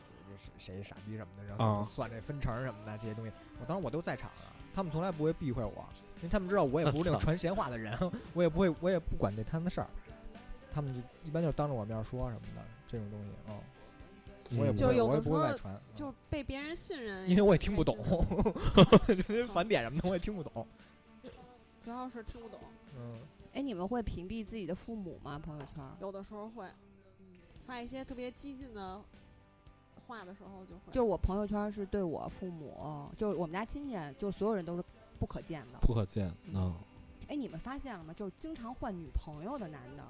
[0.60, 5.86] 谁傻逼什么的，然后算这分成什么的这些东西，我当时我都在场啊，他们从来不会避讳我。
[6.18, 7.96] 因为他们知道我也不是那种传闲话的人，
[8.34, 9.88] 我也不会，我也不管这摊子事儿，
[10.72, 13.60] 他们就一般就当着我面说什么的这种东西啊，
[14.58, 17.98] 我也不会，我也不会外传，就被别人信任，因为我也听不懂，
[19.54, 20.66] 返点什么的我也听不懂，
[21.86, 22.60] 主要是听不懂。
[22.96, 23.20] 嗯，
[23.54, 25.38] 哎，你们会屏蔽自己的父母吗？
[25.38, 25.84] 朋友圈？
[26.02, 26.68] 有的时候会，
[27.66, 29.00] 发一些特别激进的
[30.08, 30.92] 话的时候就会。
[30.92, 34.84] 就我朋友圈是对我父母，就是我们家亲戚，就所有人都是。
[35.18, 36.32] 不可见的，不可见。
[36.54, 36.74] 嗯，
[37.28, 38.14] 哎，你们发现了吗？
[38.14, 40.04] 就是经常换女朋友的男的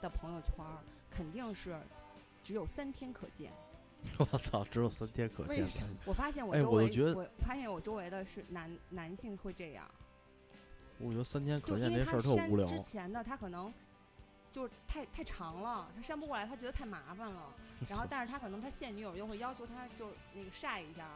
[0.00, 0.64] 的朋友圈，
[1.10, 1.78] 肯定是
[2.42, 3.52] 只有三天可见。
[4.18, 5.66] 我操，只有三天可见。
[6.04, 9.88] 我发现我周围，我发现我周围的是男男性会这样。
[10.98, 12.66] 我觉得三天可见这事儿特无聊。
[12.66, 13.72] 之前的他可能
[14.52, 17.52] 就是太太长了，他删不过来，他觉得太麻烦了。
[17.88, 21.08] 然后，但是他可能他现女友又会要求他，就那个晒一下，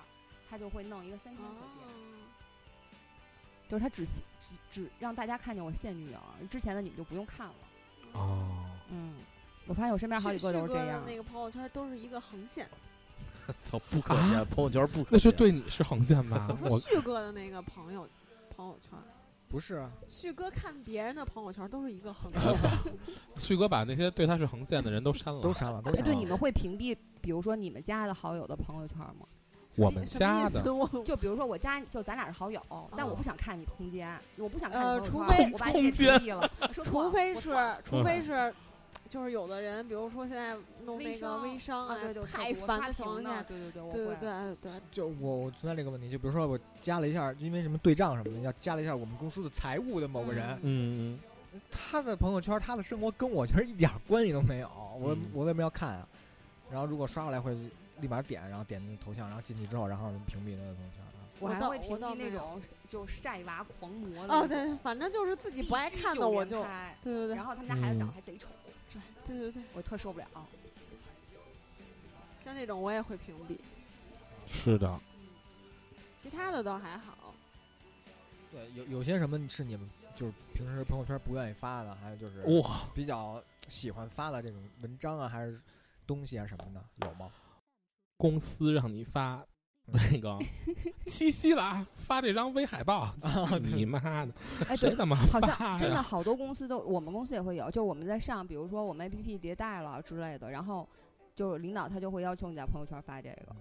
[0.48, 2.07] 他就会弄一个三天可见。
[3.68, 4.22] 就是他只只
[4.70, 7.54] 只让大家看见我现女友，之前的你们就不用看了。
[8.14, 9.14] 哦，嗯，
[9.66, 11.02] 我发现我身边好几个都是这样。
[11.06, 12.68] 那个朋友圈都是一个横线。
[13.62, 15.10] 操，不可见，朋友圈不可。
[15.12, 16.48] 那是对你是横线吧？
[16.62, 18.08] 我说旭哥的那个朋友
[18.54, 18.90] 朋友圈
[19.48, 19.86] 不是。
[20.06, 22.42] 旭哥看别人的朋友圈都是一个横线。
[23.36, 25.82] 旭哥把那些对他是横线的人都删了，都删了。
[25.86, 29.26] 哎，对，你们会屏蔽，比如说你们加的好友的朋友圈吗？
[29.78, 30.60] 我们家的，
[31.06, 32.60] 就比如说我家，就咱俩是好友，
[32.96, 37.54] 但我不想看你空间，我不想看呃，除非我把你给屏蔽了，除非是，
[37.84, 38.52] 除非是，
[39.08, 41.96] 就是有的人，比如说现在弄那个微商啊，
[42.30, 51.16] 太烦的情况下，对对对，对对对对，就我我存在这个问题，就比如说我加了一下，因为什么对账什么的，要加了一下我们公司的财务的某个人，嗯
[51.52, 54.68] 嗯，他的朋友圈，他的生活跟我其实一点关系都没有，
[55.00, 56.08] 我我为什么要看啊？
[56.68, 57.56] 然后如果刷过来会。
[58.00, 61.04] 立马点，然后点那个头像，然后进去之后，然后屏蔽那个头像。
[61.40, 64.34] 我还会屏蔽那种就晒娃狂魔的。
[64.34, 66.62] 哦，对，反正就是自己不爱看的我就。
[67.00, 67.36] 对对对。
[67.36, 68.48] 然后他们家孩子长得还贼丑。
[69.24, 69.62] 对对对。
[69.72, 70.26] 我特受不了。
[72.42, 73.58] 像这种我也会屏蔽。
[74.46, 74.98] 是的。
[76.16, 77.34] 其他的倒还好。
[78.50, 85.60] 对，有有些什么是你们就是平时朋友圈不愿意发的，还有就是哇，比较喜欢发的这种文章啊，还是。
[86.06, 87.30] 东西啊什么的，有吗？
[88.18, 89.42] 公司让你发
[89.86, 90.38] 那个
[91.06, 93.08] 七夕了，发这张微海报，
[93.62, 94.32] 你妈的！
[94.68, 100.86] 哎，谁他妈好像真的好多公司都，我们公司也会有，就是我们在上，比如说我们 APP 迭代了之类的，然后
[101.34, 103.56] 就是领导他就会要求你在朋友圈发这个。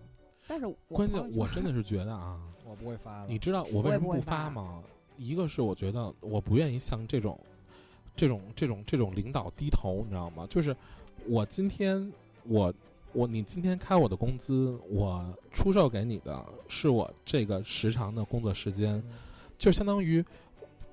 [0.48, 3.26] 但是关键我真的是觉得啊， 我不会发。
[3.28, 4.84] 你知道我为什么不发吗？
[5.18, 7.40] 一个是我觉得我不愿意向这种
[8.16, 10.48] 这种这种这种领导低头，你知道吗？
[10.50, 10.76] 就是
[11.28, 12.12] 我今天
[12.44, 12.74] 我。
[13.14, 19.02] 我你今天开我的工资，我出售给你的是我这个时长的工作时间，
[19.58, 20.24] 就相当于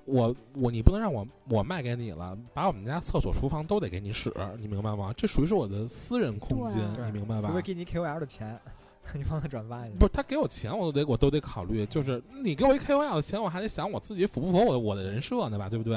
[0.05, 5.13] 我我你不能让我我卖给你了，把我们家厕所厨房都得给你使，你明白吗？
[5.15, 7.49] 这属于是我的私人空间，你明白吧？
[7.49, 8.59] 不会给你 KOL 的钱，
[9.13, 9.97] 你帮他转发一下。
[9.99, 15.95] 不是他给我钱，我都得我都得考虑，就是你给我一 KOL 的钱，我还得想我自己符不符合我我的人设呢吧，对不对？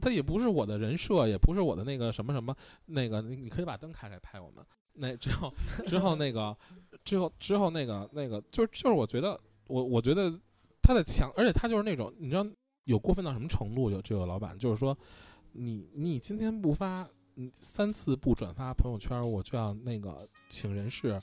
[0.00, 2.54] 他也不是我的人设，也不是我的那个什么什么
[2.86, 4.64] 那个，你你可以把灯开开拍我们。
[4.98, 5.52] 那之后，
[5.86, 6.56] 之后那个，
[7.04, 10.32] 之后之后那个那个，就是就是，我觉得我我觉得
[10.82, 12.46] 他的强，而且他就是那种，你知道
[12.84, 13.90] 有过分到什么程度？
[13.90, 14.96] 有这个老板就是说，
[15.52, 21.20] 你你今天不发，你三次不转发朋友圈，我就要那个请人事。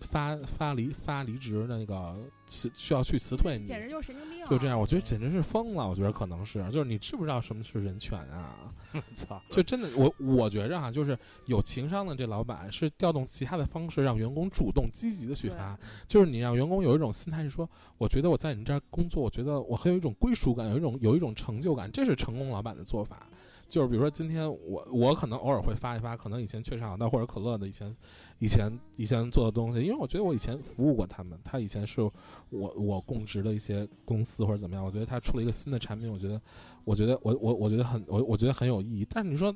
[0.00, 2.16] 发发离发离职的那个
[2.46, 4.46] 辞需要去辞退你，简直就是神经病。
[4.46, 5.88] 就这样，我觉得简直是疯了。
[5.88, 8.72] 我觉得可能是，就是你知不知道什么是人权啊？
[9.14, 9.42] 操！
[9.50, 17.68] 就真的，我我觉着哈，就是有情商的这老板是调动其他的方式让员工主动积极的去发，就是你让员工有一种心态是说，
[17.98, 23.26] 我觉得我在你这儿工作，我觉得我很有一种归属感，有一种有一种成就感，这是成功老板的做法。
[23.68, 27.94] 就是比如说今天我我可能偶尔会发一发，可能以前雀巢的或者可乐的以前。
[28.38, 32.12] 以前以前做的东西，因为我觉得我以前服务过他们，他以前是我
[32.50, 36.38] 我供职的一些公司或者怎么样，我觉得他出了一个新的产品，我觉得
[36.84, 39.06] 我觉得我我我觉得很我我觉得很有意义。
[39.08, 39.50] 但是你说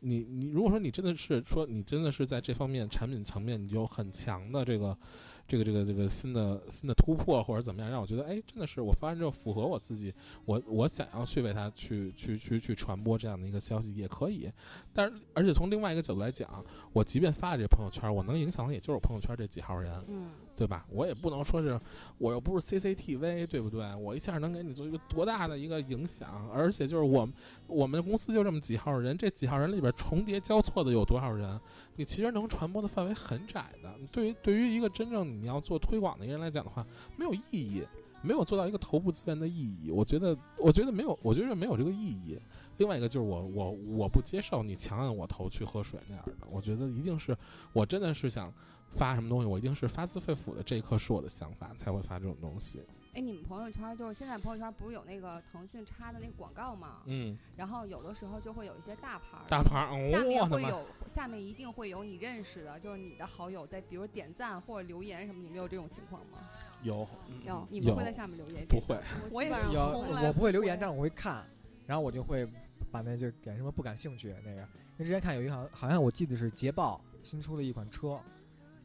[0.00, 4.98] 你你如果说你真的是说你真的是在这方面产品层面你就很强的这个。
[5.46, 10.12] 这个这个这个新的新的突破或者怎么样，让我觉得哎，真的是我发完之后符合我自己，
[10.44, 14.50] 我我想要去为他去去去去传播这样的一个消息也可以，
[14.92, 20.30] 但是而且从另外一个角度来讲，我即便发这朋友圈，我能影响的也就是我朋友圈这几号人，嗯。
[20.54, 20.86] 对吧？
[20.90, 21.80] 我也不能说是，
[22.18, 23.94] 我又不是 CCTV，对不对？
[23.96, 26.48] 我一下能给你做一个多大的一个影响？
[26.52, 27.28] 而且就是我，
[27.66, 31.58] 我们公司就这么几号人，这几号人里边重叠交错的有多少人？
[31.96, 33.92] 你其实能传播的范围很窄的。
[34.10, 36.86] 对于对于一个真正你要做推广的一个人来讲的话，
[37.16, 37.82] 没有意义，
[38.22, 39.90] 没有做到一个头部资源的意义。
[39.90, 42.38] 我觉得，我觉得没有，我觉得没有这个意义。
[42.76, 46.46] 另外一个就是我我我不接受你强按我头去喝水那样的。
[46.50, 47.36] 我觉得一定是
[47.72, 48.52] 我真的是想。
[48.94, 52.80] 发什么东西，我一定是发自肺腑的，这一刻是我的想法才会发这种东西。
[53.14, 57.02] 哎，你们朋友圈就是现在朋友圈不是有那个腾讯插的那个广告吗？
[57.04, 57.36] 嗯。
[57.56, 66.38] 然后有的时候就会有一些大牌儿，大牌儿，下面会有，下面一定会有你认识的，就是你的好友在，比如点赞或者留言什么，你们有这种情况吗？
[66.82, 67.06] 有，
[67.46, 67.66] 有。
[67.70, 68.64] 你们会在下面留言？
[68.66, 68.98] 不会，
[69.30, 69.82] 我也有，
[70.24, 71.44] 我不会留言，但是我会看，
[71.86, 72.48] 然后我就会
[72.90, 74.62] 把那就点什么不感兴趣那个。
[74.62, 78.18] 因为之前看有一行，好像我记得是捷豹新出的一款车，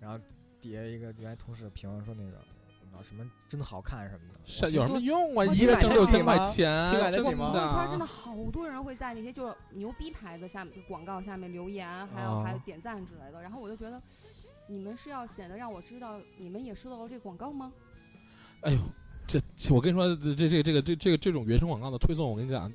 [0.08, 0.26] 然后。
[0.60, 2.40] 底下一个原来同事评论说那个
[2.92, 5.46] 啊什么真好看什么的，有什么用啊？
[5.54, 13.40] 一个挣六千块钱，真的朋友圈真的好多人会在那些就是牛逼牌子下面广告下面留言，还有还有点赞之类的。
[13.44, 14.02] 然后我就觉得，
[14.68, 17.72] 你们是要显得让我知道你们也收到了这个广告吗？
[18.62, 18.80] 哎呦，
[19.28, 19.40] 这
[19.72, 22.70] 我跟你说，这这这个这这个这种原生广告的推送，我跟你讲。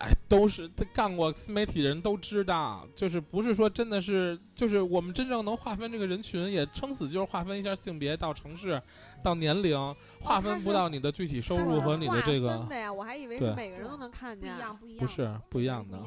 [0.00, 8.80] 哎，都是他干过自媒体的人都知道，就是不是说真的是，就是我们真正能划分这个人群，也撑死就是划分一下性别到城市，
[9.22, 9.78] 到年龄，
[10.20, 12.56] 划分不到你的具体收入和你的这个。
[12.56, 14.52] 真的呀，我还以为是每个人都能看见。
[14.52, 14.98] 不一样，不一样。
[14.98, 15.98] 不是不一样的。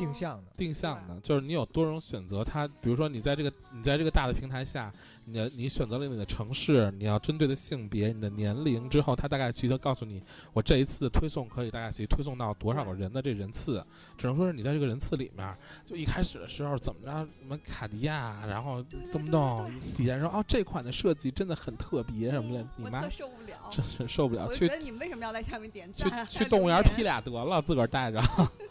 [0.00, 2.42] 定向的，定向的，就是你有多种选择。
[2.42, 4.90] 它，比如说你在这个你在这个大的平台下，
[5.26, 10.22] 你你选择了你的城市，你要针对的性别、你的年龄之后，它大概其实告诉你，
[10.54, 13.84] 我这一次推送可以大概其推送到多少个人的这人次。
[14.16, 18.82] 只能说是你在这个人次里面，就一开始的时候怎么着，什么卡地亚，然后
[19.12, 24.48] 动不动底下说哦这款的设计真的很特别什么的，你妈受不了，真是受不了。
[24.48, 26.26] 去，你们为什么要在下面点赞？
[26.26, 28.22] 去去动物园批俩得了，自个儿带着，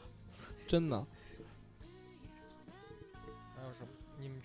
[0.67, 1.05] 真的。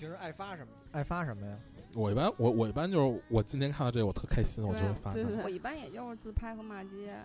[0.05, 0.69] 平时爱发什么？
[0.93, 1.57] 爱发什么呀？
[1.95, 5.15] 我一般我我一般就是我今天看到这个我特开心，我就会发。
[5.43, 7.17] 我一般也就是自拍和骂街，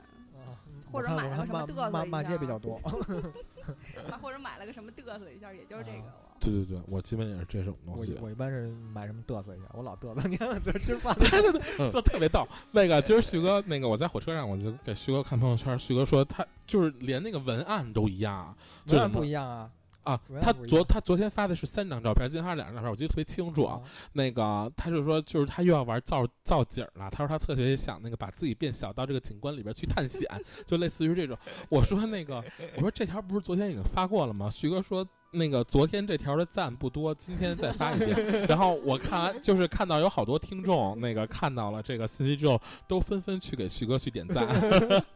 [0.90, 2.06] 或者买了个什么嘚瑟一下。
[2.06, 2.78] 骂街比较多。
[4.22, 6.14] 或者买了个什么嘚瑟一下，也就是这个了。
[6.40, 8.18] 对对对，我基本也是这种东西。
[8.22, 10.26] 我一般是买什么嘚瑟一下，我老嘚瑟。
[10.30, 12.48] 你看我今儿今儿发 的，做特别逗。
[12.72, 18.56] 那个今儿旭哥，那个我在火车上，我就给旭哥看朋友圈，旭哥说他就是连那个文案都一样，
[18.88, 19.70] 文案不一样啊。
[20.10, 23.80] 啊，他昨他昨天发的是三张照片，今天发两张照片，我记得特别清楚啊。
[24.14, 27.10] 那个他就说，就是他又要玩造造景了。
[27.10, 30.28] 他说他特别想那个把自己变小到这个景观里边去探险，
[30.66, 31.38] 就类似于这种。
[31.70, 32.44] 我说那个，
[32.76, 34.50] 我说这条不是昨天已经发过了吗？
[34.50, 35.08] 徐哥说。
[35.32, 38.48] 那个昨天这条的赞不多，今天再发一遍。
[38.48, 44.48] 然后我看完，就是看到有好多听众那个看到了这个信息之后，都纷纷去给徐哥去点赞。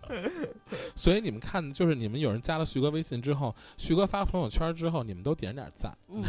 [0.95, 5.97] 所以你们看，就是你们有人加了徐哥微信之后，徐哥发朋友圈之后，你们都点点赞。
[6.09, 6.23] 嗯，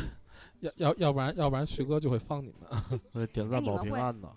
[0.61, 3.27] 要要要不然要不然徐哥就会方你们。
[3.35, 4.29] 点赞保平安的。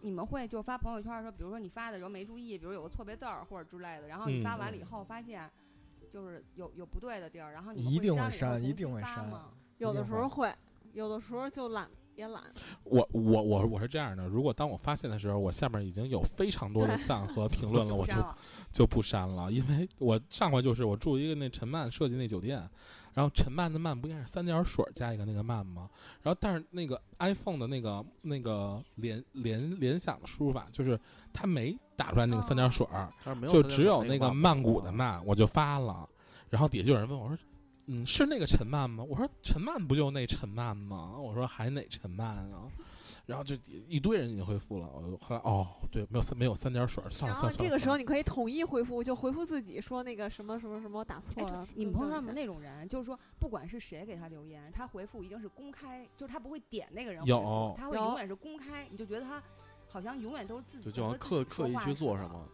[0.00, 5.48] 你们会就发朋友圈的时候，比如说你发的时候没注意，比如有个错别字儿或者之类的，然后你发完了以后发现。
[6.12, 9.50] 就是有有不对的地儿，然后你一定会删，一定会删吗？
[9.78, 10.52] 有的时候会，
[10.92, 12.42] 有的时候就懒也懒。
[12.84, 18.14] 我我我我是这样的，如果当我发现的时候，我下面已经有非常多的赞和评论了， 我就
[18.72, 22.68] 就不删了，因为我上回就是我住一个那陈曼设计那酒店。
[23.12, 25.90] 然后陈曼的曼不应该是三点水加一个那个曼吗？
[26.22, 30.98] 然后但是那个 iPhone 的那个那个联联联想的输入法就是
[31.32, 33.12] 它没打出来那个三点水儿，
[33.46, 36.08] 就只有那个曼谷的曼，我就发了。
[36.48, 37.36] 然后底下就有人问我说
[37.86, 42.64] ：“嗯，是那个陈曼吗？”我说：“陈曼不就那陈曼吗？”我说：“还哪陈曼啊？”
[43.26, 43.54] 然后就
[43.86, 47.50] 一堆人已经回复了，我后来哦，对，没有三没有三点水，算了算了。
[47.50, 51.64] 然后这个时候你可以统一回复，就回复自己说那个什么什么什么打错了。
[51.76, 57.24] 你们朋友圈有那种人，就是说不管是谁给他留言，他回复一定是公开，就是他不会点那个人。
[57.24, 59.40] 有，他会永远是公开，你就觉得他
[59.90, 60.84] 好像永远都是自己。
[60.84, 62.46] 就就刻刻意去做什么。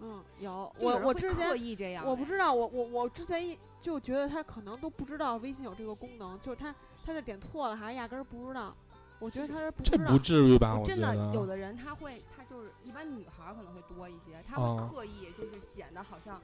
[0.00, 6.74] 嗯，有我我之前刻意这样，我不知道，我我我之前一就觉得他可能都不知道微信有这个功能，就是他
[7.04, 8.74] 他是点错了还是压根儿不知道。
[9.18, 10.80] 我觉得他是不这不至于吧？
[10.84, 16.40] 真的，有的人他会，他就是一般女孩可能会多一些，他会刻意就是显得好像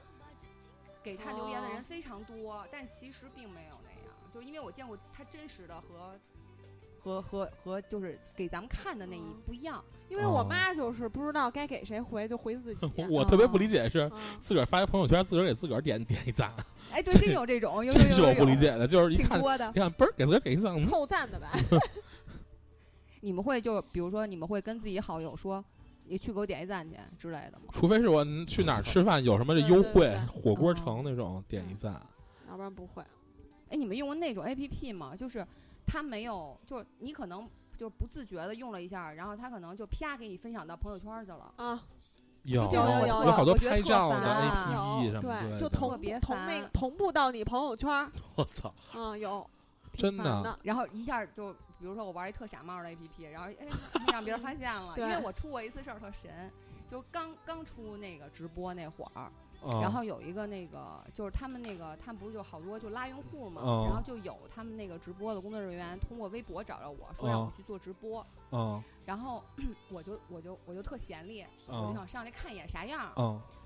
[1.01, 4.13] 给他留言的人非常多，但其实并没有那样。
[4.33, 6.19] 就是因为我见过他真实的和
[7.05, 9.83] 和和和就是给咱们看的那一不一样。
[10.09, 12.87] 因为我妈就是不知道该给谁回，就回自己。
[13.09, 16.51] 我特别不理解是自个儿发一朋友圈，自个儿给自个儿点点一赞。
[16.91, 19.43] 哎，对，真有这种，真是我不理解的，就是一看，你
[19.79, 21.51] 看，嘣儿给自个儿给一赞， 凑赞的吧。
[23.21, 25.63] 你们会就比如说，你们会跟自己好友说，
[26.05, 27.65] 你去给我点一赞去之类的吗？
[27.71, 31.99] 除非是我去哪儿吃饭有什么优惠，火锅城那种点一赞，
[32.47, 33.03] 要不然不会。
[33.69, 35.15] 哎，你们用过那种 A P P 吗？
[35.15, 35.45] 就是
[35.85, 41.81] 他没有，就是你可能就是不自觉的用了一下，然后他可能就啪给你分享到朋友圈去了啊。
[42.43, 47.89] 有有有有好多拍照的 A P P 什么对，就同同那个同步到你朋友圈。
[48.35, 48.73] 我操！
[48.93, 49.49] 嗯，有。
[49.93, 50.59] 真的。
[50.63, 51.55] 然后一下就。
[51.77, 53.67] 比如说我玩一特傻帽的 A P P，然后哎
[54.13, 56.49] 让别人发现了， 因为我出过一次事儿特神，
[56.89, 59.29] 就刚刚出那个直播那会儿，
[59.81, 68.25] 然后有一个那个就是他们那个他们不是就好多就拉用户嘛，然后就有他们那个直播的工作人员通过微博找着我说让我去做直播，
[69.05, 69.43] 然后
[69.89, 73.11] 我就我就我就特闲力，我就想上去看一眼啥样，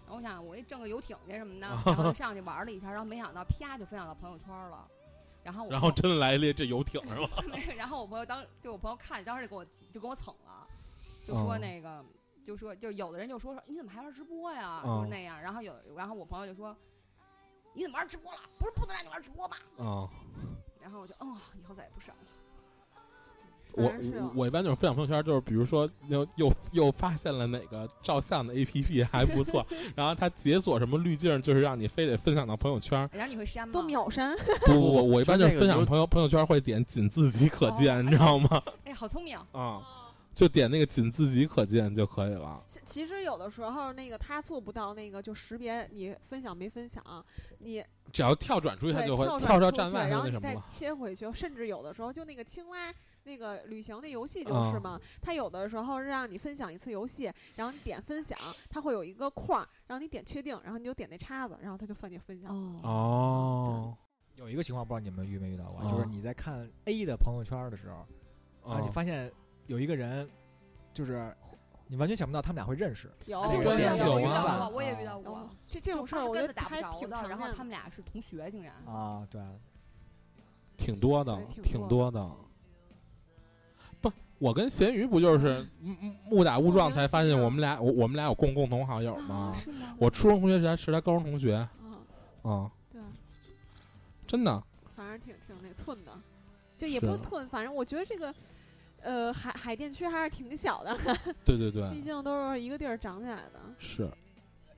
[0.06, 4.88] 然后我想我一挣个游艇去什么的， 然后就上去玩了一下，然后没想到啪就分享到朋友圈了。
[5.42, 7.30] 然后，然后真的来了这游艇是吧？
[7.78, 10.68] 然后我朋友当就我朋友看，当时就给我就给我蹭了，
[11.26, 12.04] 就说那个，
[12.44, 14.82] 就说就有的人就说说你怎么还玩直播呀？
[14.86, 15.42] 就是那样。
[15.42, 16.76] 然后有，然后我朋友就说
[17.74, 18.40] 你怎么玩直播了？
[18.58, 19.56] 不是不能让你玩直播吗？
[19.78, 20.10] 嗯。
[20.82, 22.22] 然后我就嗯，以后再也不上了。
[23.74, 23.94] 我
[24.36, 29.64] 我一般就是分享朋友圈，就是比如说又又又发现了哪个照相的 A P P 还不错，
[29.96, 33.08] 然后它解锁什么滤镜，就是让你非得分享到朋友圈。
[33.14, 33.72] 然后你会删吗？
[33.72, 34.36] 都秒删。
[34.66, 38.62] 不不不，我一般就是分享朋友朋友圈会点仅自己可见，你知道吗？
[38.86, 39.82] 哎，好聪明啊！
[40.34, 42.64] 就点那个仅自己可见就可以了。
[42.86, 47.04] 其实有的时候那个他做不到那个就识别你分享没分享，
[47.60, 51.32] 你只要跳转出去，他就会跳到站外，然后你再切回去。
[51.34, 52.94] 甚至有的时候就那个青蛙。
[53.24, 58.36] 那个旅行那游戏就是嘛，它有的时候是让你分享一次游戏，然后你点分享，
[58.70, 62.80] 它会有一个框，然后你点确定，然后你就点那叉子，然后它就算你分享了。
[62.82, 63.96] 哦，
[64.36, 69.32] 有一个情况不知道你们遇没遇到过，就是你在看 A 的朋友圈的时候，啊，你发现
[69.70, 70.28] 有一个人，
[70.92, 71.32] 就是
[71.86, 73.08] 你完全想不到他们俩会认识。
[73.28, 73.62] 有有
[74.20, 75.48] 有啊，我也遇到过。
[75.68, 79.40] 这这种事儿我觉得还挺的，然后他们俩是同学，竟然啊，对，
[80.76, 82.28] 挺多的，挺多的。
[84.02, 85.64] 不我跟咸鱼不就是
[86.32, 89.54] 误打误撞才发现我们俩我我们俩有共共同好友吗？
[89.56, 89.96] 是吗？
[90.00, 91.56] 我初中同学是他是他高中同学。
[92.42, 92.72] 啊。
[92.90, 93.00] 对。
[94.26, 94.64] 真的。
[94.96, 96.12] 反正挺挺那寸的，
[96.76, 98.34] 就也不寸，反正我觉得这个，
[99.02, 100.98] 呃，海海淀区还是挺小的。
[101.46, 101.90] 对对对。
[101.92, 103.60] 毕竟都是一个地儿长起来的。
[103.78, 104.10] 是。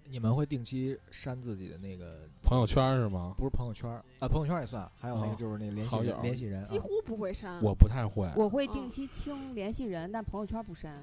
[0.03, 3.33] 你们会定期删自己的那个朋友圈是吗？
[3.37, 7.63] 不是朋友圈啊，朋友圈也算，还有那个就是那个联系人，联系人几乎不会删。
[7.63, 11.01] 我不太会，我会定期清联系人，但朋友圈不删。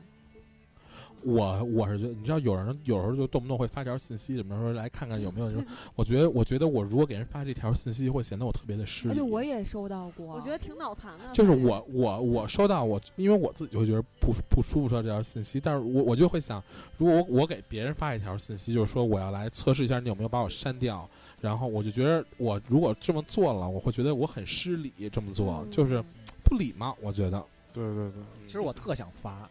[1.23, 5.65] 我我是觉得，你知道，有人有时候就动不动会发条信息，什么时候来看看有没有人。
[5.95, 9.15] 我觉得，我觉得我如果给人发这条信息，会显得我特别的失礼。
[9.15, 10.27] 对，我也收到过。
[10.27, 11.25] 我觉得挺脑残的。
[11.33, 15.61] 就是我我我收到我，因为我自己会觉得不不舒服，收到这条信息。
[15.61, 16.63] 但是我我就会想，
[16.97, 21.09] 如果我我给别人发一条信息，就是说我要来测试一下你有没有把我删掉，
[21.41, 26.03] 然后我就觉得我如果这么做了，我会觉得我很失礼，这么做就是
[26.45, 26.97] 不礼貌。
[27.01, 27.45] 我觉得。
[27.73, 28.23] 对对对。
[28.47, 29.49] 其实我特想发。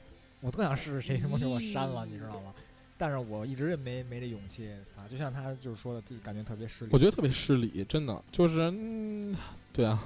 [0.47, 2.53] 我特想试试谁他妈给我删了，你知道吗？
[2.97, 5.05] 但是我一直也没没这勇气发。
[5.09, 6.91] 就像他就是说的，就感觉特别失礼。
[6.93, 9.35] 我觉得特别失礼，真的就是，嗯
[9.73, 10.01] 对啊。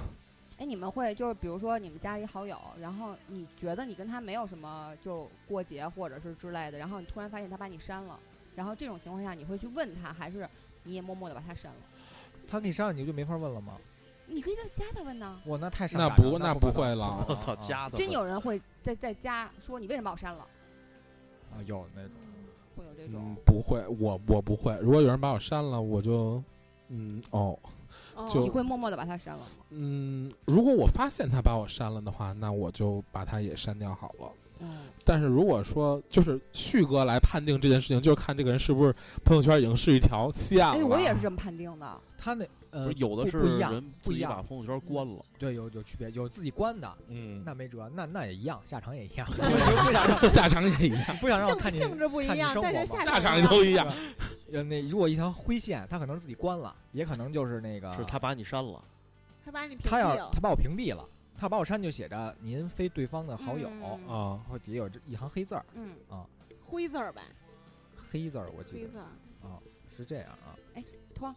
[0.58, 8.18] 哎，你们会就是比如说你们加一好友，然后你觉得你跟他没有什么就过节或者是之类的，然后你突然发现他把你删了，
[8.56, 10.48] 然后这种情况下你会去问他，还是
[10.82, 11.78] 你也默默的把他删了？
[12.48, 13.78] 他给你删了，你就没法问了吗？
[14.32, 15.38] 你可以在加他问呢。
[15.44, 17.24] 我那太那不那不会了。
[17.28, 20.46] 我操，加的真有人会在在加说你为什么把我删了？
[21.52, 22.12] 啊，有那种
[22.76, 23.36] 会有这种。
[23.44, 24.76] 不会，我我不会。
[24.80, 26.42] 如果有人把我删了，我就
[26.88, 27.58] 嗯哦，
[28.26, 29.46] 就你会默默的把他删了吗？
[29.70, 34.32] 嗯，如果我发现他把我删了的话，那我就把他也删掉好了。
[34.60, 34.86] 嗯。
[35.04, 40.74] 但是如果说就是旭哥来判定这件事情，就是看这个人是不是朋友圈已经是一条线了。
[40.74, 42.00] 哎，我也是这么判定的。
[42.16, 42.46] 他那。
[42.72, 49.26] 呃，有的是人自己把朋友圈关了，对，有有区别，有自己关的，嗯，那没辙，那那也一样，下场也一样
[50.26, 53.86] 下场也一样， 不想让我看你性质不一样，但是下场都一样。
[54.52, 58.82] 呃，那如果一条灰线，他可能是自己关了，也可能就是那个，是他把你删了，
[59.44, 61.06] 他把你他要他把我屏蔽了，
[61.36, 63.68] 他把我删就写着您非对方的好友
[64.08, 66.24] 啊，或底下有这一行黑字儿，嗯啊，
[66.64, 67.20] 灰字儿呗，
[67.96, 69.60] 黑字儿我记得，黑字儿啊，
[69.94, 70.28] 是这样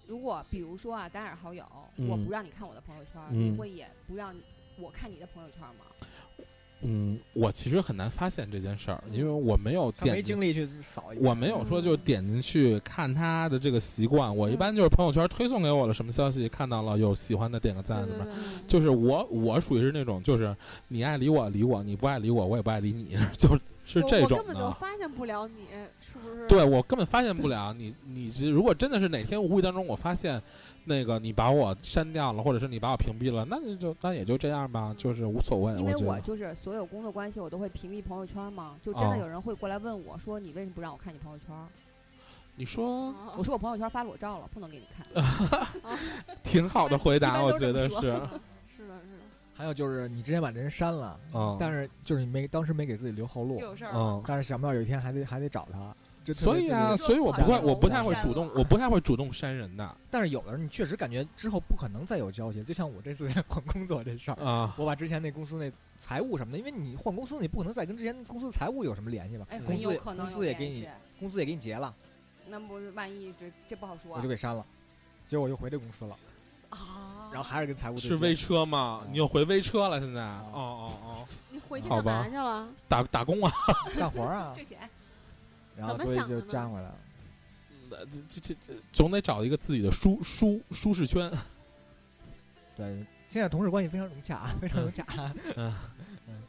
[0.07, 1.65] 如果比如说啊，咱俩是好友，
[2.07, 4.35] 我不让你看我的朋友圈，你会也不让
[4.79, 5.85] 我看你的朋友圈吗？
[6.81, 14.35] 嗯，我其实很难发现这件事儿，因为我没有点没精力去扫，我没有说就点进去看他的这个习惯。
[14.35, 18.27] 我一般就是朋友圈推送给我的什么消息，看到了有喜欢的点个赞，怎么？
[18.67, 20.55] 就是我我属于是那种，就是
[20.89, 23.57] 你爱理我理我，你不爱理我我也不爱理你， 就。
[23.85, 25.67] 是这种的，根本就发现不了你
[25.99, 26.47] 是不是？
[26.47, 27.95] 对我根本发现不了你。
[28.03, 30.41] 你如果真的是哪天无意当中我发现，
[30.83, 35.73] 那个你把我删掉了，或者是你把我屏蔽了，那就那也就这样吧，就是无所谓。
[35.79, 41.47] 因为我就是所有工作关系我都会屏蔽朋友圈嘛，就真的有人会过来问我说：“你为什么不让我看你朋友圈？”
[42.57, 45.05] 你说，我说我朋友圈发裸照了，不能给你看。
[46.41, 48.19] 挺好的回答，我觉得是。
[49.57, 53.61] 还有就是你之前把这人删了，嗯，但是就是你没当时没给自己留后路，
[53.93, 55.95] 嗯，但是想不到有一天还得还得找他，
[56.33, 59.97] 所以啊，所以我不会，我不太会主动，我不太会主动删人的。
[60.11, 69.45] 但是有的人你确实感觉之后不可能再有交集，就像我这次 换工作这事儿啊，我把之前那公司那财务什么的，因为你换公司你不可能再跟之前公司财务有什么联系吧？
[69.49, 70.85] 哎，公司可能公司也给你
[71.17, 71.95] 公司也给你结了，
[72.49, 74.65] 那不万一这这不好说，我就给删了，
[75.27, 76.15] 结果我又回这公司了。
[76.69, 79.03] 啊，然后还是跟财务是微车吗？
[79.09, 79.99] 你又回微车了？
[79.99, 80.21] 现在？
[80.21, 82.67] 哦哦哦，你回去干嘛去了？
[82.87, 83.51] 打打工啊，
[83.97, 84.89] 干活啊， 挣钱。
[85.75, 86.95] 然后所以就加回来了。
[88.29, 91.31] 这这这总得找一个自己的舒舒舒适圈。
[92.75, 95.05] 对，现在同事关系非常融洽，非常融洽。
[95.55, 95.73] 嗯
[96.27, 96.43] 嗯。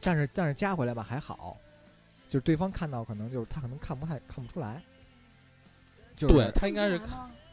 [0.00, 1.56] 但是但是加回来吧还好，
[2.28, 4.82] 就是对方看到可能就是他可能看不太看不出来。
[6.16, 7.00] 对他应该是。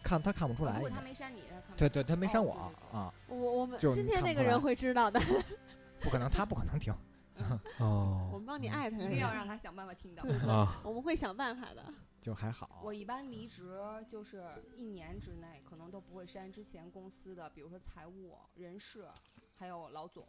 [0.08, 1.44] 看他看不出来，如果他没删你，
[1.76, 2.54] 对对，他没删我
[2.94, 3.14] 啊。
[3.28, 5.20] 我我们今天那个人会知道的，
[6.00, 6.94] 不可能，他不可能听。
[7.80, 10.82] 哦，我们帮你艾特，一定要让他想办法听到啊。
[10.84, 11.84] 我们会想办法的。
[12.22, 12.82] 就还好。
[12.84, 13.78] 我一般离职
[14.10, 14.44] 就是
[14.76, 19.08] 一年之内，可能都不会删之前公司的，比如说财务、人事，
[19.56, 20.26] 还有老总，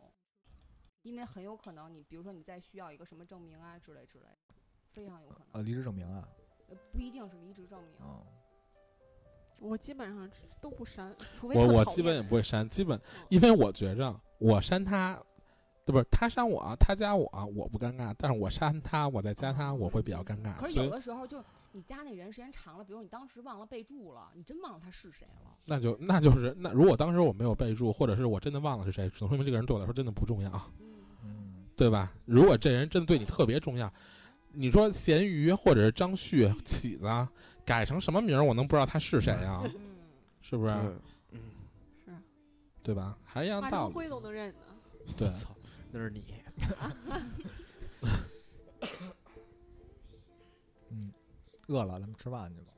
[1.03, 4.27] 因为很有可能你，比如说你再需要一个什么证明啊之类之类，
[4.93, 5.47] 非常有可能。
[5.53, 6.29] 呃，离职证明啊？
[6.93, 7.95] 不一定是离职证明。
[9.61, 10.31] 我基本上
[10.61, 15.21] 都不删，除非我我基本也不会删，基本因为我觉着我删他，
[15.85, 20.55] 对不是他删我，他加我，我不尴尬，但是我删他，我再加他，我会比较尴尬。
[20.55, 30.51] 可是有的时候就你加那人时间长了，比如你当时忘了备注了，你真忘了他是谁了，那就那就是那如果当时我没有备注，或者是我真的忘了是谁，只能说明这个人对我来说真的不重要，
[31.25, 32.13] 嗯，对吧？
[32.25, 33.93] 如果这人真的对你特别重要，
[34.53, 37.07] 你说咸鱼或者是张旭起子。
[37.69, 39.63] 改成什么名儿，我能不知道他是谁啊？
[40.41, 40.73] 是不是？
[41.33, 41.41] 嗯，
[42.03, 42.11] 是，
[42.83, 43.15] 对吧？
[43.23, 43.95] 还是一样道理。
[43.95, 44.57] 灰都能认得。
[45.15, 45.51] 对， 操，
[45.91, 46.25] 那是你。
[50.91, 51.13] 嗯，
[51.67, 52.73] 饿了，咱们吃饭去吧。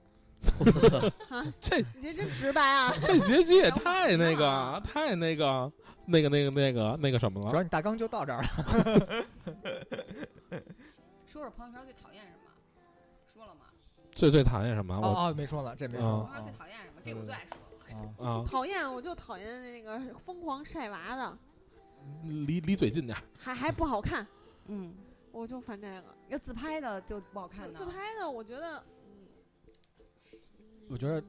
[1.61, 2.93] 这你这真直白啊！
[3.01, 5.71] 这结局也太那个，太那个，
[6.07, 7.51] 那个那个那个那个什么了。
[7.51, 8.49] 主要你大纲就到这儿了。
[11.27, 12.25] 说说朋友圈最讨厌？
[14.13, 14.95] 最最讨厌什么？
[14.97, 16.29] 哦哦，没说了，这没说。
[16.45, 17.01] 最讨厌什么？
[17.05, 17.57] 这我最爱说。
[18.25, 18.45] 啊！
[18.47, 21.39] 讨厌，我就讨厌那个疯狂晒娃的。
[22.47, 23.17] 离离嘴近点。
[23.37, 24.27] 还还不好看。
[24.67, 24.95] 嗯，
[25.33, 26.05] 我就烦这个。
[26.29, 27.71] 要自拍的就不好看。
[27.73, 28.83] 自拍的，我觉得。
[30.89, 31.21] 我觉得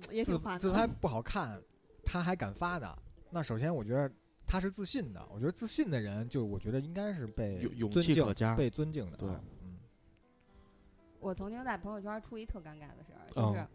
[0.00, 1.60] 自自拍不好看，
[2.04, 2.98] 他还敢发的，
[3.30, 4.10] 那首先我觉得
[4.46, 5.26] 他是自信的。
[5.30, 7.58] 我觉得自信的人，就我觉得应该是被
[7.90, 9.16] 尊敬、被尊敬的。
[9.16, 9.40] 对，嗯。
[11.26, 13.66] 我曾经在朋友圈出一特尴尬的事儿，就是，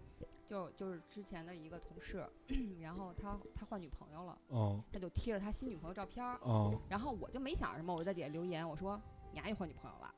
[0.47, 2.25] 就就是之前的一个同事，
[2.81, 8.97] 然后他他换女朋友了，哦，他就贴了他新女朋友照片儿，哦，然后我就没想什么，我就在底下留言，我说
[9.33, 10.09] 你丫又换女朋友了，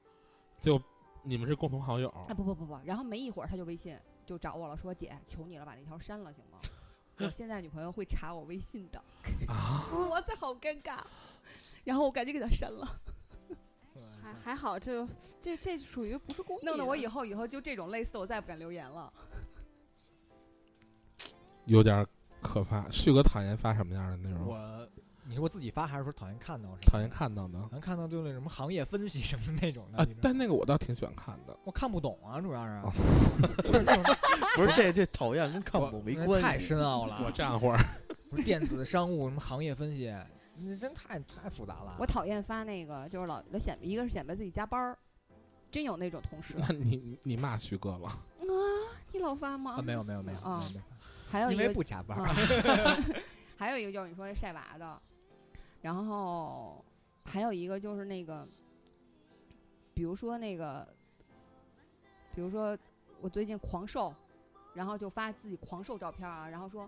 [0.60, 0.80] 就
[1.24, 2.08] 你们是共同好友？
[2.10, 3.98] 啊不不不不，然后没一会儿他就微信。
[4.26, 6.58] 就找我了，说姐，求你了，把那条删了，行吗？
[7.20, 9.04] 我现在女朋友会查我微信的，
[10.10, 10.98] 哇这好尴尬。
[11.84, 12.88] 然后我赶紧给他删了。
[14.24, 15.06] 还还好，这
[15.42, 16.66] 这这属于不是故意。
[16.66, 19.12] 弄得我以后以后就这种类似的，我再也不敢留言了。
[21.66, 22.06] 有点
[22.42, 22.90] 可怕。
[22.90, 24.48] 旭哥讨厌发什么样的内容？
[24.48, 24.90] 我。
[25.26, 26.68] 你说我自己发还是说讨厌看到？
[26.82, 29.98] 讨厌看到的，讨厌看到就那什么行业分析什么那种的。
[29.98, 31.58] 啊，但那个我倒挺喜欢看的。
[31.64, 32.82] 我看不懂啊，主要是。
[34.58, 36.42] 不是这这讨厌跟看不懂没关系。
[36.42, 37.22] 太深奥了。
[37.26, 37.80] 我站会儿。
[38.44, 40.14] 电子商务什么行业分析，
[40.58, 41.96] 那真太太复杂了。
[42.00, 44.98] 我讨厌发那个，就是老老显，一个是显摆自己加班儿，
[45.72, 46.56] 真有那种同事。
[46.58, 48.08] 那你你骂徐哥了？
[48.40, 48.46] 啊，
[49.12, 49.76] 你老发吗？
[49.78, 50.70] 啊，没有没有没有啊。
[51.30, 52.28] 还有一个因为不加班儿。
[53.58, 55.02] 还有一个就是你说那晒娃的。
[55.82, 56.84] 然后
[57.26, 58.48] 还有一个就是那个，
[59.94, 60.88] 比如说那个，
[62.34, 62.78] 比如说
[63.20, 64.14] 我最近狂瘦，
[64.74, 66.84] 然后就发自己狂瘦照片啊，然后说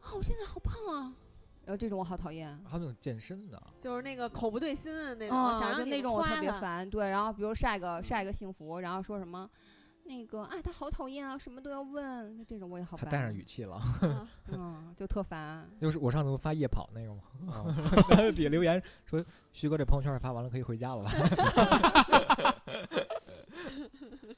[0.00, 1.12] 啊我现在好胖啊，
[1.66, 2.48] 然后这种我好讨厌。
[2.64, 6.88] 还有那种健身的，就是那个口不对心的那种，想让那种我特别烦。
[6.88, 9.48] 对，然后比如晒个晒个幸福，然后说什么。
[10.06, 13.10] 那个啊，他好讨厌啊，什么都要问，这种我也好烦。
[13.10, 13.80] 带上语气了，
[14.52, 15.66] 嗯，就特烦。
[15.80, 17.22] 就是我上次不发夜跑那个吗？
[18.36, 19.24] 底下留言说
[19.54, 21.10] ：“徐哥，这朋友圈发完了，可以回家了吧？”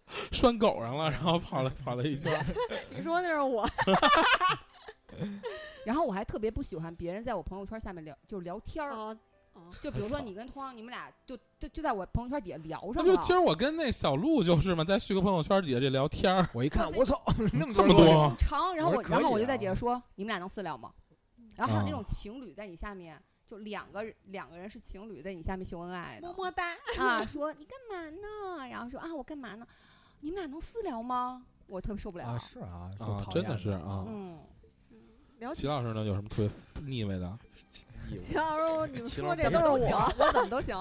[0.31, 2.47] 拴狗上了，然后跑了跑了一圈。
[2.95, 3.69] 你说那是我。
[5.85, 9.17] 然后我还特别不喜欢别人在我朋友圈下面聊，就是聊天儿。
[9.81, 13.05] 就比如说你跟汤，你们俩就就就在我朋友圈底下聊上了。
[13.11, 16.47] 那不今儿我跟那小鹿就是嘛，在旭哥朋友圈底下这聊天儿。
[16.53, 17.23] 我一看，我操，
[17.59, 20.93] 那么这么多长，然后我然后我就在底下说，你们俩能私聊吗？
[21.55, 23.19] 然后还有那种情侣在你下面，
[23.49, 28.69] 就两个两个人是情侣在你下面秀恩爱的，么么哒啊，说你干嘛呢？
[28.69, 29.67] 然后说啊，我干嘛呢？
[30.21, 31.47] 你们俩能私聊吗？
[31.67, 32.27] 我特别受不了。
[32.27, 34.05] 啊是啊，啊，真的是啊。
[34.07, 34.39] 嗯。
[35.55, 36.05] 齐老师呢？
[36.05, 37.39] 有什么特别腻味的？
[38.17, 40.77] 齐老师你们说这都行， 我怎么都行。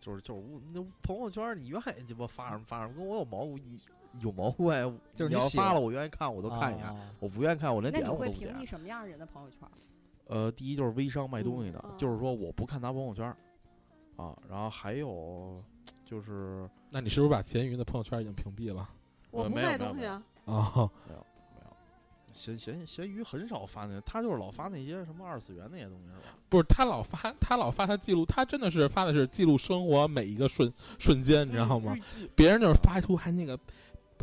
[0.00, 3.44] 就是就是我那朋友圈，你愿意鸡巴发什么发什么，跟我有毛
[4.20, 4.98] 有毛关系？
[5.14, 6.86] 就是你要发了，我愿意看，我都看一眼；
[7.18, 8.32] 我不愿意看，我连点我都不点。
[8.32, 9.68] 那你会屏蔽什么样人的朋友圈？
[10.28, 13.24] 呃，第一就是微商卖东西的，就是说我不看他朋友圈
[14.16, 14.36] 啊。
[14.48, 15.62] 然后还有
[16.04, 18.88] 就是，那你是不是把闲鱼的朋友圈已经屏蔽了？
[19.30, 20.22] 我不卖东西啊。
[20.44, 20.90] 啊。
[21.08, 21.26] 没有。
[22.36, 26.36] 咸咸咸鱼很少发那，他就是老发那些什么二次元那些东西，是吧？
[26.48, 31.96] 不是，他老发，他老发他记录，他真的是发的是记录生活每一个瞬瞬间，你知道吗？
[32.34, 33.58] 别人就是发图还那个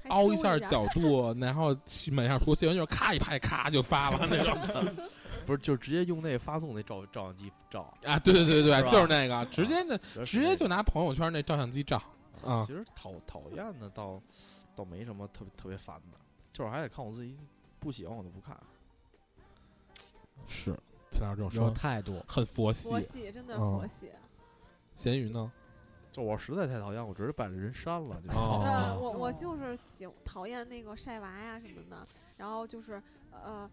[0.10, 1.76] 凹一下角度， 然后
[2.12, 4.56] 每下图写完就是咔一拍，咔就发了那种。
[5.46, 8.18] 不是，就直接用那发送那照照相机照啊？
[8.20, 12.02] 对对对对，就是那个，直接那直接就拿朋友圈那照相机照
[12.42, 12.64] 啊。
[12.66, 14.22] 其实讨讨厌的倒
[14.74, 16.18] 倒没什么特别特别烦的，
[16.54, 17.36] 就是还得看我自己。
[17.84, 18.58] 不喜欢我都不看，
[20.48, 20.74] 是，
[21.12, 24.10] 其他这种说态度很佛系，佛系真的佛系。
[24.96, 25.52] 咸鱼呢？
[26.14, 28.22] 就我实在太讨厌，我直接把这人删了。
[28.22, 32.08] 就我我就是喜讨厌那个晒娃呀什么的，
[32.38, 33.02] 然后就是
[33.32, 33.70] 呃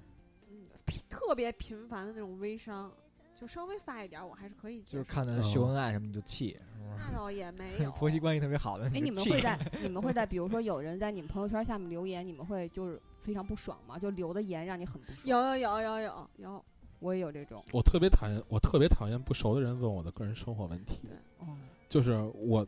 [0.49, 0.65] 嗯
[1.09, 2.91] 特别频繁的那种微商，
[3.39, 4.83] 就稍微发一点我还是可以。
[4.83, 6.59] 就是看他秀恩爱什么你就气，
[6.97, 7.93] 那倒也没 有。
[7.93, 13.01] 婆媳关系特别好的，哎， 你们会在你们会在比如说有人在你们朋友圈下面留言，你们会就是。
[13.21, 15.19] 非常不爽嘛，就留的言让你很不爽。
[15.25, 16.65] 有有有有有有，
[16.99, 17.65] 我也有这种。
[17.73, 21.01] 我特别讨厌，我特别讨厌不熟的人问我的个人生活问题。
[21.05, 21.57] 对，哦，
[21.89, 22.67] 就是我，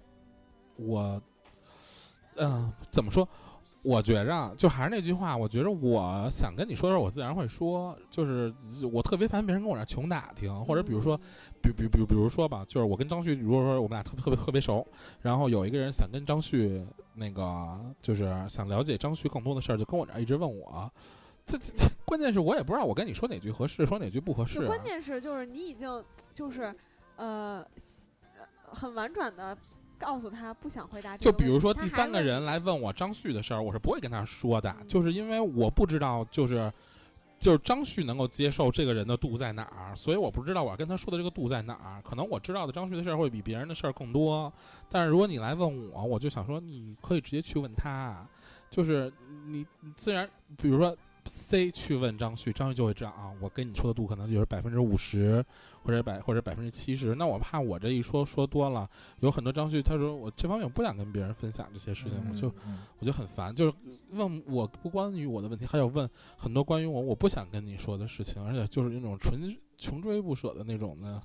[0.76, 1.22] 我，
[2.36, 3.28] 嗯，怎么说？
[3.82, 7.98] 我觉着，就还是那句话，我觉着我想跟你说的时候，我自然会说。
[8.09, 8.54] 就是
[8.92, 11.16] 我特别烦别人跟我这穷打听，或者比如说，
[11.60, 14.86] 比比比比如说吧，就是我跟张旭，如果说我们俩特别特别特别熟，
[15.20, 16.80] 然后有一个人想跟张旭
[17.14, 20.88] 那个，就是想了解张旭更多的事儿，就跟我这儿一直问我。
[21.44, 24.64] 这这这，关键是我也不知道我跟你说哪句合适，说哪句不合适。
[24.64, 26.72] 关键是就是你已经就是
[27.16, 27.66] 呃
[28.64, 29.59] 很婉转的。
[30.02, 31.16] 告诉他不想回答。
[31.16, 36.72] 就比如说第三个人来问我张旭的事儿，我是不会跟他说的，就是因为我不知道，就是
[37.38, 42.02] 就是张旭能够接受这个人的度在哪儿，所以我不知道我要跟他说的这个度在哪儿。
[42.02, 44.52] 可能我知道的张旭的事儿会比别人的事儿更多，
[44.90, 48.26] 但是如果你来问我，我就想说你可以直接去问他，
[48.68, 49.12] 就是
[49.46, 49.64] 你
[49.96, 50.96] 自然，比如说。
[51.24, 55.44] C 去问张旭，张旭就会知道啊，我跟你说的度可能就是百分之五十，
[55.82, 57.14] 或者百或者百分之七十。
[57.14, 58.88] 那我怕我这一说说多了，
[59.20, 62.52] 有很多张旭他说我这方面我不想跟别人分享这些事情，我就
[62.98, 63.72] 我就很烦，就是
[64.10, 71.20] 问我不关于我的问题，还有问很多关于我我不想跟你说的事情，而且就是那种纯穷追不舍的那种的。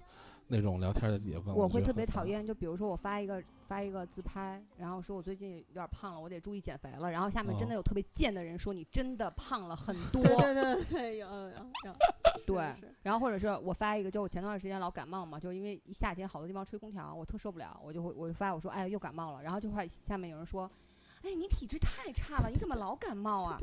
[0.50, 7.12] 那种聊天的姐问我会特别讨厌，就比如说我发一个发一个自拍，然后说我最近有点胖了，我得注意减肥了。
[7.12, 10.24] 然后下面真的有特别贱的人说你真的胖了很 多。
[10.24, 11.66] 对对对，有有有。
[12.48, 12.74] 对，
[13.04, 20.70] 然后或者是我发一个，就我前段时间老感冒嘛，就因为一夏天好多地方吹空调，我特受不了，我就会我就发我说哎又感冒了，然后就会下面有人说，
[21.24, 23.60] 哎你体质太差了，你怎么老感冒啊？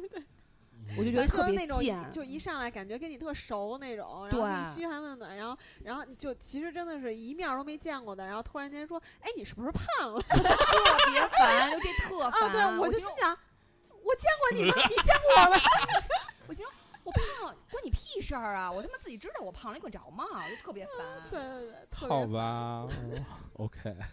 [0.96, 10.20] 我就觉得特别贱，就一上来感觉跟你特熟那种，然后你嘘寒问暖，然后然后就其实真的是一面都没见过的，然后突然间说，哎，你是不是胖了？
[10.28, 10.36] 特
[11.10, 12.42] 别烦，就这特烦。
[12.42, 13.36] 啊，对，我就心想，
[14.02, 14.74] 我见过你吗？
[14.88, 15.56] 你见过我吗？
[16.46, 17.22] 我心说，我胖
[17.70, 18.70] 关你屁事儿啊！
[18.70, 20.24] 我他妈自己知道我胖了，你管着吗？
[20.44, 20.94] 我就特别烦。
[21.28, 22.86] 对对对，好吧
[23.54, 23.96] ，OK。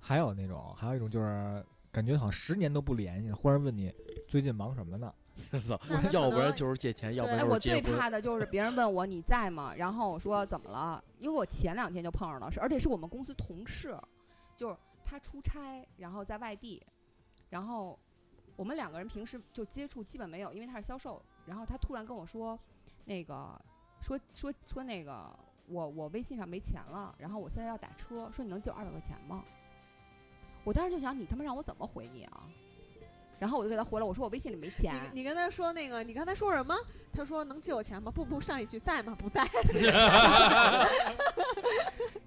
[0.00, 1.64] 还有那种，还有一种就是。
[1.96, 3.90] 感觉好像十年都不联系，忽然问你
[4.28, 5.10] 最近忙什么呢？
[6.12, 9.74] 要不然就是借钱，要不然就是我最怕的就是别人问我你在吗？
[9.74, 11.02] 然后我说怎么了？
[11.20, 13.98] 因为我前两天就碰上了，是而且是我们公司同事，
[14.54, 16.82] 就是他出差，然后在外地，
[17.48, 17.98] 然后
[18.56, 21.22] 我们两个人平时就接触基本没有，因为他是销售。
[21.46, 22.58] 然后他突然跟我说，
[23.06, 23.58] 那个
[24.02, 25.34] 说说说那个
[25.66, 29.42] 我我微信上没钱了，然后我现在要打车，说你能借我二百块钱吗？
[30.66, 32.42] 我当时就想，你他妈让我怎么回你啊？
[33.38, 34.92] 然后我就给他回了，我说我微信里没钱。
[35.12, 36.74] 你跟他说那个，你刚才说什么？
[37.12, 38.10] 他说能借我钱吗？
[38.10, 39.16] 不不，上一句在吗？
[39.16, 39.46] 不在。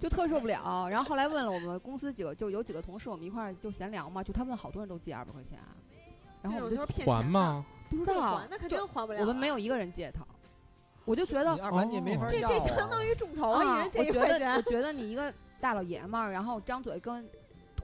[0.00, 0.88] 就特受不了。
[0.88, 4.22] 然后后来问了我们公司几个，就有几个同事，我们一块儿就闲聊嘛。
[4.22, 5.58] 就他问好多人都借二百块钱，
[6.40, 6.78] 然后我就
[7.12, 7.66] 还吗？
[7.90, 9.20] 不知道，那肯定还不了。
[9.20, 10.24] 我们没有一个人借他，
[11.04, 11.54] 我就觉得
[12.26, 14.54] 这这相当于众筹，一人借一块钱。
[14.54, 15.30] 我觉得你一个
[15.60, 17.28] 大老爷们儿，然后张嘴跟。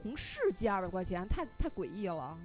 [0.07, 2.37] 同事借二百块钱，太太诡异了。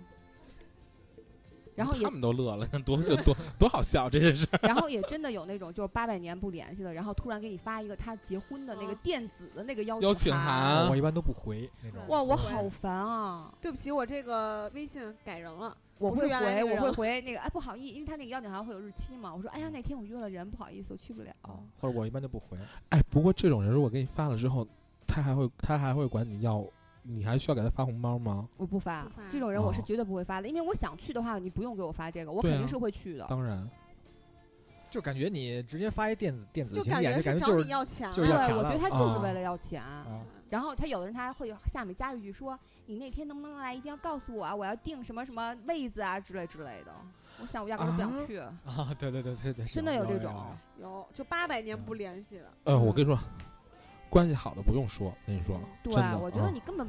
[1.76, 4.46] 然后他们都乐了，多多多好笑这件事。
[4.62, 12.00] 然后也真的有那种就是八百年不联系的，然后突然给你发一个他结婚的那个电子的那个邀邀请函，我一般都不回那种。
[12.08, 13.54] 哇，我好烦啊！
[13.60, 15.74] 对不起，我这个微信改人了。
[15.98, 19.32] 我会回，我会回那个哎，不好意思，因为他那个邀请函会有日期嘛。
[19.32, 21.32] 我说哎呀，那天我约了人，不好意思，我去不了。
[21.80, 22.58] 或者我一般都不回。
[22.90, 24.66] 哎，不过这种人如果给你发了之后，
[25.06, 26.62] 他还会他还会管你要。
[27.02, 28.48] 你还需要给他发红包吗？
[28.56, 33.26] 我不发，这种人我是绝对不会发的，因为我想去的话，你不用给我发这个，我肯定是会去的。
[33.28, 33.68] 当然，
[34.90, 38.12] 就感觉你直接发一电子电子就感觉就是要钱。
[38.12, 39.82] 对，我觉得他就是为了要钱。
[40.48, 43.72] 然后他有的人他还会下面加一句说：“你那天能不能来？
[43.72, 44.54] 一定要告诉我啊！
[44.54, 46.92] 我要订什么什么位子啊之类之类的。”
[47.40, 48.36] 我想我压根不想去。
[48.68, 50.44] 啊，对对对对对，真的有这种，
[50.78, 52.50] 有就八百年不联系了。
[52.64, 53.18] 呃，我跟你说，
[54.12, 56.86] 关系好的不用说，跟你说，对，我觉得你根本。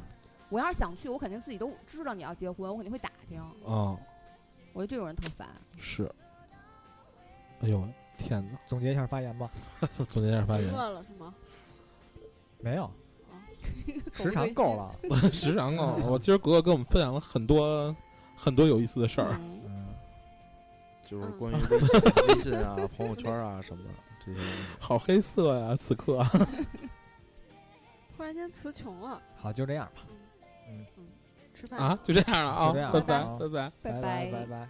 [0.49, 3.41] 我要是想去，我肯定自己都知道你要结婚，我肯定会打听。
[3.65, 3.97] 嗯，
[4.73, 5.47] 我觉得这种人特烦。
[5.77, 6.11] 是。
[7.61, 7.87] 哎呦
[8.17, 8.59] 天哪！
[8.67, 9.49] 总结一下发言吧。
[10.09, 10.69] 总结一下发言。
[10.69, 11.33] 饿了是吗？
[12.59, 12.91] 没有。
[14.11, 14.93] 时长够了。
[15.31, 16.05] 时长够了。
[16.05, 17.95] 我今儿格格跟我们分享了很多
[18.35, 19.39] 很多有意思的事儿。
[19.39, 19.87] 嗯。
[21.09, 21.55] 就是关于
[22.27, 23.89] 微信啊、朋友圈啊什么的
[24.23, 24.39] 这些。
[24.77, 25.73] 好黑色呀！
[25.75, 26.21] 此刻。
[28.23, 29.21] 突然间词穷了。
[29.35, 30.03] 好，就这样吧。
[30.69, 30.85] 嗯。
[30.95, 31.05] 嗯，
[31.53, 31.77] 吃饭。
[31.77, 33.21] 啊，就这样了啊，拜拜。
[33.37, 33.71] 拜拜。
[33.81, 34.69] 拜拜拜拜。